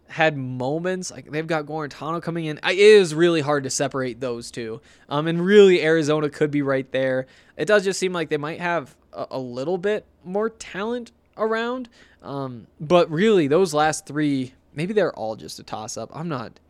had 0.09 0.37
moments 0.37 1.11
like 1.11 1.31
they've 1.31 1.47
got 1.47 1.67
Guarantano 1.67 2.23
coming 2.23 2.45
in. 2.45 2.59
It 2.63 2.79
is 2.79 3.15
really 3.15 3.41
hard 3.41 3.65
to 3.65 3.71
separate 3.71 4.21
those 4.21 4.51
two. 4.51 4.81
Um, 5.09 5.27
and 5.27 5.45
really 5.45 5.83
Arizona 5.83 6.31
could 6.31 6.51
be 6.51 6.63
right 6.63 6.91
there. 6.93 7.27
It 7.57 7.67
does 7.67 7.85
just 7.85 7.99
seem 7.99 8.13
like 8.13 8.29
they 8.29 8.37
might 8.37 8.61
have 8.61 8.95
a, 9.13 9.27
a 9.33 9.39
little 9.39 9.79
bit 9.79 10.05
more 10.25 10.51
talent 10.51 11.13
around. 11.37 11.89
Um, 12.23 12.67
but 12.81 13.11
really 13.11 13.49
those 13.49 13.75
last 13.75 14.07
three, 14.07 14.55
maybe 14.75 14.93
they're 14.93 15.15
all 15.15 15.37
just 15.37 15.59
a 15.59 15.63
toss 15.63 15.97
up. 15.97 16.11
I'm 16.13 16.29
not. 16.29 16.61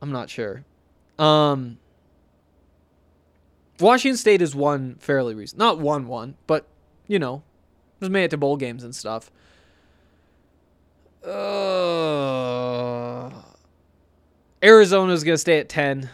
I'm 0.00 0.10
not 0.10 0.28
sure. 0.28 0.64
Um, 1.18 1.78
Washington 3.78 4.16
State 4.16 4.42
is 4.42 4.54
one 4.54 4.96
fairly 4.96 5.34
recent, 5.34 5.58
not 5.58 5.78
one 5.78 6.06
one, 6.06 6.36
but 6.46 6.66
you 7.06 7.18
know, 7.18 7.42
just 8.00 8.10
made 8.10 8.24
it 8.24 8.30
to 8.30 8.36
bowl 8.36 8.56
games 8.56 8.82
and 8.82 8.94
stuff. 8.94 9.30
Uh, 11.24 11.32
Arizona's 14.62 15.24
gonna 15.24 15.38
stay 15.38 15.58
at 15.58 15.68
ten. 15.68 16.10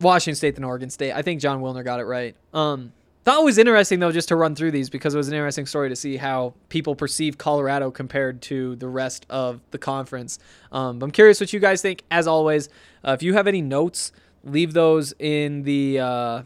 Washington 0.00 0.36
State 0.36 0.56
and 0.56 0.64
Oregon 0.64 0.90
State. 0.90 1.12
I 1.12 1.22
think 1.22 1.40
Jon 1.40 1.60
Wilner 1.62 1.84
got 1.84 2.00
it 2.00 2.04
right. 2.04 2.34
Um, 2.52 2.92
thought 3.24 3.40
it 3.40 3.44
was 3.44 3.58
interesting 3.58 4.00
though, 4.00 4.12
just 4.12 4.28
to 4.28 4.36
run 4.36 4.54
through 4.54 4.72
these 4.72 4.90
because 4.90 5.14
it 5.14 5.16
was 5.16 5.28
an 5.28 5.34
interesting 5.34 5.66
story 5.66 5.88
to 5.88 5.96
see 5.96 6.16
how 6.16 6.54
people 6.68 6.96
perceive 6.96 7.38
Colorado 7.38 7.90
compared 7.90 8.42
to 8.42 8.76
the 8.76 8.88
rest 8.88 9.26
of 9.30 9.60
the 9.70 9.78
conference. 9.78 10.38
Um, 10.72 11.02
I'm 11.02 11.10
curious 11.10 11.40
what 11.40 11.52
you 11.52 11.60
guys 11.60 11.82
think. 11.82 12.02
As 12.10 12.26
always, 12.26 12.68
uh, 13.04 13.12
if 13.12 13.22
you 13.22 13.34
have 13.34 13.46
any 13.46 13.62
notes, 13.62 14.12
leave 14.44 14.72
those 14.72 15.14
in 15.18 15.62
the 15.62 16.00
uh, 16.00 16.42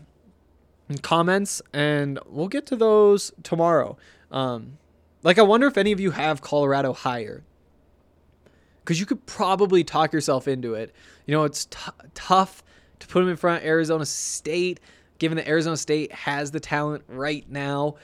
comments, 1.03 1.62
and 1.73 2.19
we'll 2.27 2.49
get 2.49 2.66
to 2.66 2.77
those 2.77 3.33
tomorrow. 3.42 3.97
Um, 4.31 4.79
like, 5.26 5.40
I 5.40 5.42
wonder 5.42 5.66
if 5.66 5.76
any 5.76 5.90
of 5.90 5.98
you 5.98 6.12
have 6.12 6.40
Colorado 6.40 6.92
higher. 6.92 7.42
Because 8.78 9.00
you 9.00 9.06
could 9.06 9.26
probably 9.26 9.82
talk 9.82 10.12
yourself 10.12 10.46
into 10.46 10.74
it. 10.74 10.94
You 11.26 11.34
know, 11.34 11.42
it's 11.42 11.64
t- 11.64 11.78
tough 12.14 12.62
to 13.00 13.08
put 13.08 13.18
them 13.18 13.28
in 13.28 13.36
front 13.36 13.60
of 13.60 13.66
Arizona 13.66 14.06
State, 14.06 14.78
given 15.18 15.34
that 15.38 15.48
Arizona 15.48 15.76
State 15.76 16.12
has 16.12 16.52
the 16.52 16.60
talent 16.60 17.02
right 17.08 17.44
now. 17.50 17.96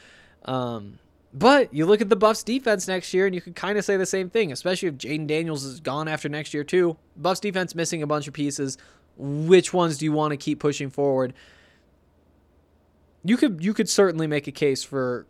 Um, 0.47 0.99
but 1.33 1.73
you 1.73 1.87
look 1.87 2.01
at 2.01 2.09
the 2.09 2.17
Buffs 2.17 2.43
defense 2.43 2.89
next 2.89 3.15
year, 3.15 3.27
and 3.27 3.37
you 3.37 3.41
could 3.41 3.55
kind 3.55 3.79
of 3.79 3.85
say 3.85 3.97
the 3.97 4.05
same 4.05 4.29
thing, 4.29 4.51
especially 4.51 4.89
if 4.89 4.97
Jayden 4.97 5.29
Daniels 5.29 5.63
is 5.63 5.79
gone 5.79 6.09
after 6.09 6.29
next 6.29 6.53
year, 6.53 6.65
too. 6.65 6.97
Buffs 7.17 7.39
defense 7.39 7.77
missing 7.77 8.03
a 8.03 8.07
bunch 8.09 8.27
of 8.27 8.35
pieces. 8.35 8.79
Which 9.17 9.73
ones 9.73 9.97
do 9.97 10.07
you 10.07 10.13
want 10.13 10.33
to 10.33 10.37
keep 10.37 10.59
pushing 10.59 10.91
forward? 10.91 11.35
You 13.25 13.37
could 13.37 13.63
you 13.63 13.75
could 13.75 13.89
certainly 13.89 14.27
make 14.27 14.49
a 14.49 14.53
case 14.53 14.83
for 14.83 15.25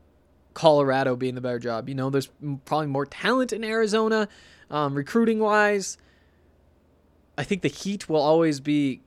Colorado 0.55 1.17
being 1.17 1.35
the 1.35 1.41
better 1.41 1.59
job. 1.59 1.89
You 1.89 1.95
know, 1.95 2.11
there's 2.11 2.31
probably 2.65 2.87
more 2.89 3.07
talent 3.07 3.53
in 3.53 3.65
Arizona, 3.65 4.29
um, 4.71 4.95
recruiting 4.95 5.39
wise. 5.39 5.99
I 7.37 7.45
think 7.45 7.63
the 7.63 7.69
Heat 7.69 8.09
will 8.09 8.21
always 8.21 8.61
be, 8.61 9.01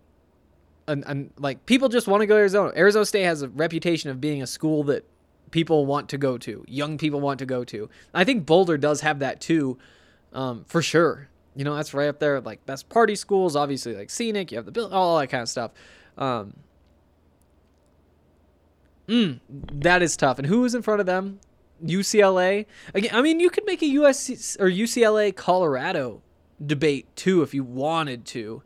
and, 0.88 1.04
and 1.06 1.32
like 1.38 1.66
people 1.66 1.90
just 1.90 2.08
want 2.08 2.22
to 2.22 2.28
go 2.28 2.36
to 2.36 2.40
Arizona. 2.40 2.74
Arizona 2.76 3.06
State 3.06 3.24
has 3.24 3.42
a 3.42 3.50
reputation 3.50 4.10
of 4.10 4.20
being 4.20 4.42
a 4.42 4.48
school 4.48 4.84
that 4.86 5.06
people 5.52 5.86
want 5.86 6.10
to 6.10 6.18
go 6.18 6.38
to, 6.38 6.66
young 6.68 6.98
people 6.98 7.22
want 7.22 7.40
to 7.40 7.46
go 7.46 7.64
to. 7.64 7.90
I 8.14 8.24
think 8.24 8.46
Boulder 8.46 8.78
does 8.78 9.02
have 9.02 9.20
that 9.20 9.40
too, 9.40 9.78
um, 10.34 10.66
for 10.68 10.82
sure. 10.82 11.30
You 11.56 11.64
know, 11.64 11.76
that's 11.76 11.94
right 11.94 12.10
up 12.10 12.20
there, 12.20 12.42
like 12.42 12.66
best 12.66 12.90
party 12.90 13.16
schools. 13.16 13.56
Obviously, 13.56 13.96
like 13.96 14.10
scenic. 14.10 14.52
You 14.52 14.58
have 14.58 14.66
the 14.66 14.72
bill, 14.72 14.94
all 14.94 15.18
that 15.20 15.28
kind 15.28 15.42
of 15.42 15.48
stuff. 15.50 15.72
Um, 16.18 16.54
Mm, 19.08 19.40
that 19.50 20.02
is 20.02 20.18
tough. 20.18 20.40
And 20.40 20.48
who 20.48 20.66
is 20.66 20.76
in 20.76 20.82
front 20.82 21.00
of 21.00 21.06
them? 21.06 21.40
UCLA. 21.84 22.66
Again, 22.94 23.12
I 23.14 23.22
mean, 23.22 23.40
you 23.40 23.50
could 23.50 23.66
make 23.66 23.82
a 23.82 23.86
USC 23.86 24.60
or 24.60 24.70
UCLA 24.70 25.36
Colorado 25.36 26.22
debate 26.64 27.14
too 27.16 27.42
if 27.42 27.54
you 27.54 27.64
wanted 27.64 28.26
to. 28.26 28.64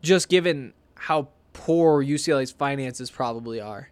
Just 0.00 0.28
given 0.28 0.72
how 0.94 1.28
poor 1.52 2.02
UCLA's 2.02 2.50
finances 2.50 3.10
probably 3.10 3.60
are. 3.60 3.90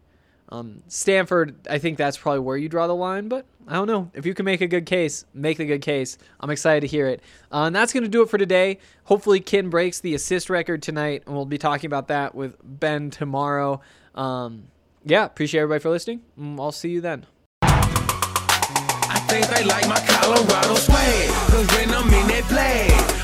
Um, 0.49 0.83
Stanford, 0.89 1.55
I 1.69 1.79
think 1.79 1.97
that's 1.97 2.17
probably 2.17 2.41
where 2.41 2.57
you 2.57 2.69
draw 2.69 2.89
the 2.89 2.95
line, 2.95 3.29
but 3.29 3.47
I 3.69 3.75
don't 3.75 3.87
know. 3.87 4.11
If 4.15 4.27
you 4.27 4.35
can 4.35 4.45
make 4.45 4.61
a 4.61 4.67
good 4.67 4.85
case, 4.85 5.25
make 5.33 5.59
the 5.59 5.65
good 5.65 5.83
case. 5.83 6.19
I'm 6.41 6.51
excited 6.51 6.81
to 6.81 6.89
hear 6.89 7.07
it. 7.07 7.23
Uh, 7.53 7.65
and 7.65 7.77
that's 7.77 7.93
going 7.93 8.03
to 8.03 8.09
do 8.09 8.23
it 8.23 8.29
for 8.29 8.39
today. 8.39 8.79
Hopefully, 9.05 9.39
Ken 9.39 9.71
breaks 9.71 10.01
the 10.01 10.15
assist 10.15 10.51
record 10.51 10.83
tonight, 10.83 11.23
and 11.27 11.37
we'll 11.37 11.47
be 11.47 11.59
talking 11.59 11.87
about 11.87 12.09
that 12.09 12.35
with 12.35 12.57
Ben 12.65 13.11
tomorrow. 13.11 13.81
Um, 14.17 14.65
yeah, 15.05 15.25
appreciate 15.25 15.63
everybody 15.63 15.81
for 15.81 15.91
listening. 15.91 16.23
Mm, 16.39 16.61
I'll 16.61 16.73
see 16.73 16.91
you 16.91 17.01
then. 17.01 17.27
I 17.63 19.19
think 19.29 19.47
they 19.49 19.65
like 19.65 19.89
my 19.89 20.01
Colorado. 20.07 20.77
Cause 20.77 21.67
when 21.77 21.91
I'm 21.91 22.07
in 22.09 22.31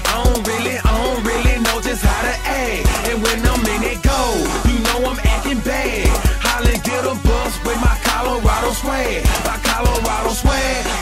I 0.07 0.25
don't 0.25 0.47
really, 0.47 0.79
I 0.79 0.93
don't 1.05 1.25
really 1.25 1.63
know 1.63 1.81
just 1.81 2.03
how 2.05 2.23
to 2.23 2.35
act. 2.49 2.89
And 3.09 3.23
when 3.23 3.39
I'm 3.41 3.61
in 3.61 3.81
that 3.85 4.01
go, 4.03 4.19
you 4.71 4.79
know 4.81 5.11
I'm 5.11 5.19
acting 5.25 5.61
bad. 5.61 6.27
A 6.97 7.15
bus 7.15 7.55
with 7.65 7.77
my 7.77 7.95
Colorado. 8.03 8.73
My 9.45 9.59
Colorado 9.63 10.33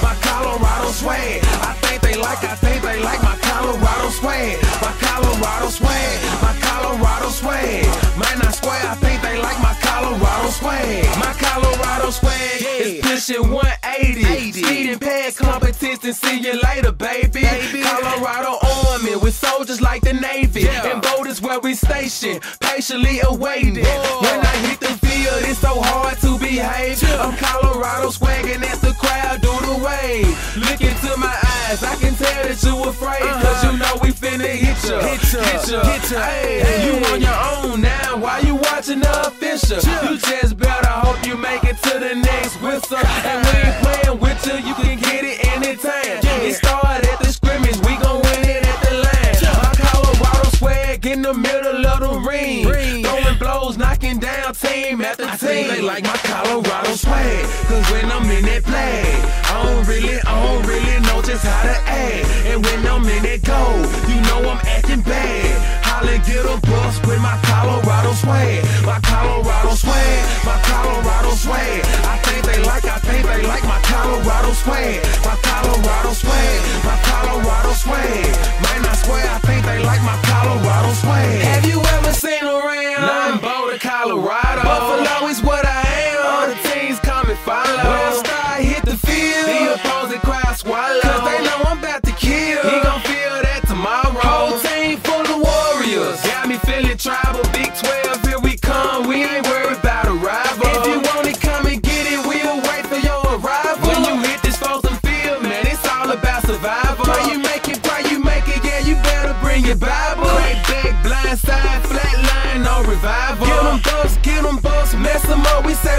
my 0.03 0.24
Colorado 0.45 0.91
swag. 0.91 1.41
I 1.43 1.73
think 1.81 2.03
they 2.03 2.17
like, 2.21 2.45
I 2.45 2.55
think 2.57 2.83
they 2.83 3.03
like 3.03 3.23
my 3.23 3.35
Colorado 3.41 4.11
swag. 4.11 4.61
My 4.85 4.93
Colorado 5.01 5.69
swag, 5.71 6.17
my 6.43 6.53
Colorado 6.61 7.29
swag. 7.31 7.85
Man, 8.21 8.43
I 8.43 8.51
swear, 8.53 8.81
I 8.85 8.95
think 8.97 9.23
they 9.23 9.41
like 9.41 9.59
my 9.63 9.75
Colorado 9.81 10.51
swag. 10.51 11.05
My 11.19 11.33
Colorado 11.33 12.11
swag 12.11 12.61
is 12.61 13.01
pushing 13.01 13.51
180. 13.51 14.53
Speeding 14.53 14.99
past 14.99 15.39
competition, 15.39 16.13
see 16.13 16.41
you 16.41 16.61
later, 16.61 16.93
baby. 16.93 17.49
Colorado 17.83 18.59
Army 18.93 19.17
with 19.17 19.35
soldiers 19.35 19.81
like 19.81 20.03
the 20.03 20.13
Navy. 20.13 20.69
And 20.69 21.01
boat 21.01 21.25
where 21.41 21.61
we 21.61 21.75
station, 21.75 22.41
patiently 22.61 23.21
awaiting. 23.23 23.85
When 24.25 24.41
I 24.41 24.57
hit 24.67 24.81
the 24.81 24.93
field, 25.05 25.43
it's 25.49 25.59
so 25.59 25.81
hard 25.81 26.19
to 26.21 26.39
behave. 26.39 27.03
I'm 27.21 27.37
Colorado 27.37 28.11
swagging 28.11 28.63
as 28.63 28.81
the 28.81 28.93
crowd 28.93 29.41
do 29.41 29.53
the 29.67 29.85
wave. 29.85 30.04
Look 30.05 30.83
into 30.83 31.17
my 31.17 31.33
eyes, 31.33 31.83
I 31.83 31.97
can 31.97 32.15
tell 32.15 32.45
that 32.45 32.63
you 32.63 32.85
afraid. 32.85 33.23
Uh-huh. 33.23 33.41
Cause 33.41 33.65
you 33.65 33.73
know 33.79 33.95
we 34.03 34.11
finna 34.13 34.45
hit 34.45 34.77
ya. 34.85 35.01
Hit 35.01 35.33
ya, 35.33 35.41
hit 35.41 35.69
ya, 35.73 35.81
hit 35.81 36.11
ya. 36.13 36.21
Hey, 36.21 36.85
you 36.85 36.93
on 37.09 37.21
your 37.21 37.41
own 37.57 37.81
now. 37.81 38.19
Why 38.19 38.41
you 38.41 38.55
watching 38.55 39.01
the 39.01 39.27
official? 39.27 39.81
You 39.81 40.19
just 40.19 40.59
better 40.59 40.89
hope 40.89 41.25
you 41.27 41.37
make 41.39 41.65
it 41.65 41.79
to 41.89 41.99
the 41.99 42.15
next 42.15 42.61
whistle. 42.61 42.99
And 43.01 43.41
we 43.49 43.53
ain't 43.65 43.77
playing 43.81 44.21
with 44.21 44.47
you, 44.47 44.57
you 44.61 44.75
can 44.75 44.99
get 45.01 45.25
it 45.25 45.41
anytime. 45.57 46.21
It 46.45 46.53
started 46.55 47.09
at 47.09 47.19
the 47.21 47.33
scrimmage, 47.33 47.79
we 47.89 47.97
gon' 47.97 48.21
win 48.21 48.45
it 48.45 48.61
at 48.61 48.81
the 48.85 48.95
line. 49.09 49.41
My 49.57 49.73
Colorado 49.73 50.51
swag 50.59 51.07
in 51.07 51.23
the 51.23 51.33
middle 51.33 51.87
of 51.87 52.01
the 52.01 52.21
ring. 52.21 52.65
Throwing 52.65 53.24
blows, 53.65 53.79
knocking 53.79 54.19
down 54.19 54.55
team 54.55 55.01
after 55.01 55.27
team. 55.37 55.69
they 55.69 55.81
like 55.81 56.05
my 56.05 56.17
Colorado 56.25 56.93
swag. 56.95 57.45
Cause 57.69 57.91
when 57.91 58.11
I'm 58.11 58.31
in 58.31 58.45
that 58.45 58.63
play, 58.65 59.05
I 59.49 59.63
don't 59.65 59.87
really, 59.87 60.19
I 60.21 60.35
don't 60.45 60.67
really 60.67 61.01
know 61.07 61.23
just 61.23 61.45
how 61.45 61.63
to 61.63 61.77
act. 61.89 62.27
And 62.47 62.65
when 62.65 62.87
I'm 62.87 63.05
in 63.05 63.23
that 63.23 63.43
goal, 63.43 63.79
you 64.09 64.21
know 64.29 64.51
I'm 64.51 64.61
acting 64.67 65.03
bad. 65.03 65.85
Holla, 65.85 66.19
get 66.27 66.45
a 66.45 66.57
bus 66.61 67.01
with 67.07 67.21
my 67.21 67.37
Colorado 67.45 68.13
swag. 68.13 68.65
My 68.85 69.01
Colorado 69.01 69.75
swag, 69.75 70.21
my 70.45 70.59
Colorado 70.69 71.33
swag. 71.35 71.81
I 72.05 72.17
think 72.25 72.45
they 72.45 72.61
like, 72.65 72.85
I 72.85 72.99
think 72.99 73.27
they 73.27 73.43
like 73.47 73.65
my 73.65 73.81
Colorado 73.83 74.53
swag. 74.53 75.01
My 75.25 75.37
Colorado 75.41 76.13
swag, 76.13 76.59
my 76.85 76.97
Colorado 77.09 77.73
swag. 77.73 78.29
Man, 78.65 78.85
I 78.85 78.95
swear, 79.03 79.25
I 79.25 79.39
think 79.47 79.65
they 79.65 79.79
like 79.85 80.03
my 80.03 80.19
Colorado 80.29 80.93
swag. 81.01 81.64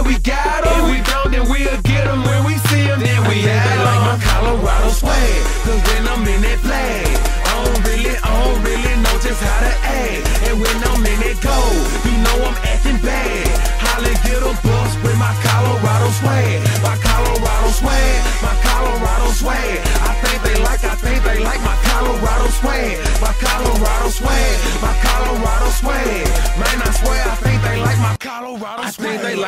We 0.06 0.20
got 0.20 0.64
them. 0.64 0.86
If 0.86 0.92
we 0.92 0.98
don't, 1.02 1.32
then 1.32 1.46
we'll 1.50 1.82
get 1.82 2.06
them. 2.06 2.22
When 2.24 2.46
we 2.46 2.56
see 2.70 2.86
them, 2.86 3.02
then 3.02 3.22
we 3.28 3.42
have 3.50 3.66
them. 3.66 3.86
like 3.90 4.02
my 4.06 4.18
Colorado 4.22 4.90
swag. 4.90 5.42
Cause 5.66 5.82
when 5.90 6.04
I'm 6.08 6.22
in 6.30 6.42
that 6.46 6.60
flag, 6.62 7.10
I 7.50 7.54
don't 7.66 7.82
really, 7.90 8.14
I 8.14 8.30
don't 8.46 8.62
really 8.62 8.94
know 9.02 9.16
just 9.26 9.42
how 9.42 9.60
to 9.66 9.74
act. 9.82 10.24
And 10.46 10.62
when 10.62 10.78
I'm 10.86 11.02
in 11.02 11.20
that 11.26 11.38
goal, 11.42 11.74
you 12.06 12.16
know 12.22 12.38
I'm 12.46 12.58
acting 12.70 13.00
bad. 13.02 13.50
Holla, 13.82 14.14
get 14.30 14.42
a 14.46 14.54
bus 14.62 14.92
with 15.02 15.18
my 15.18 15.34
Colorado 15.42 16.10
swag. 16.22 16.85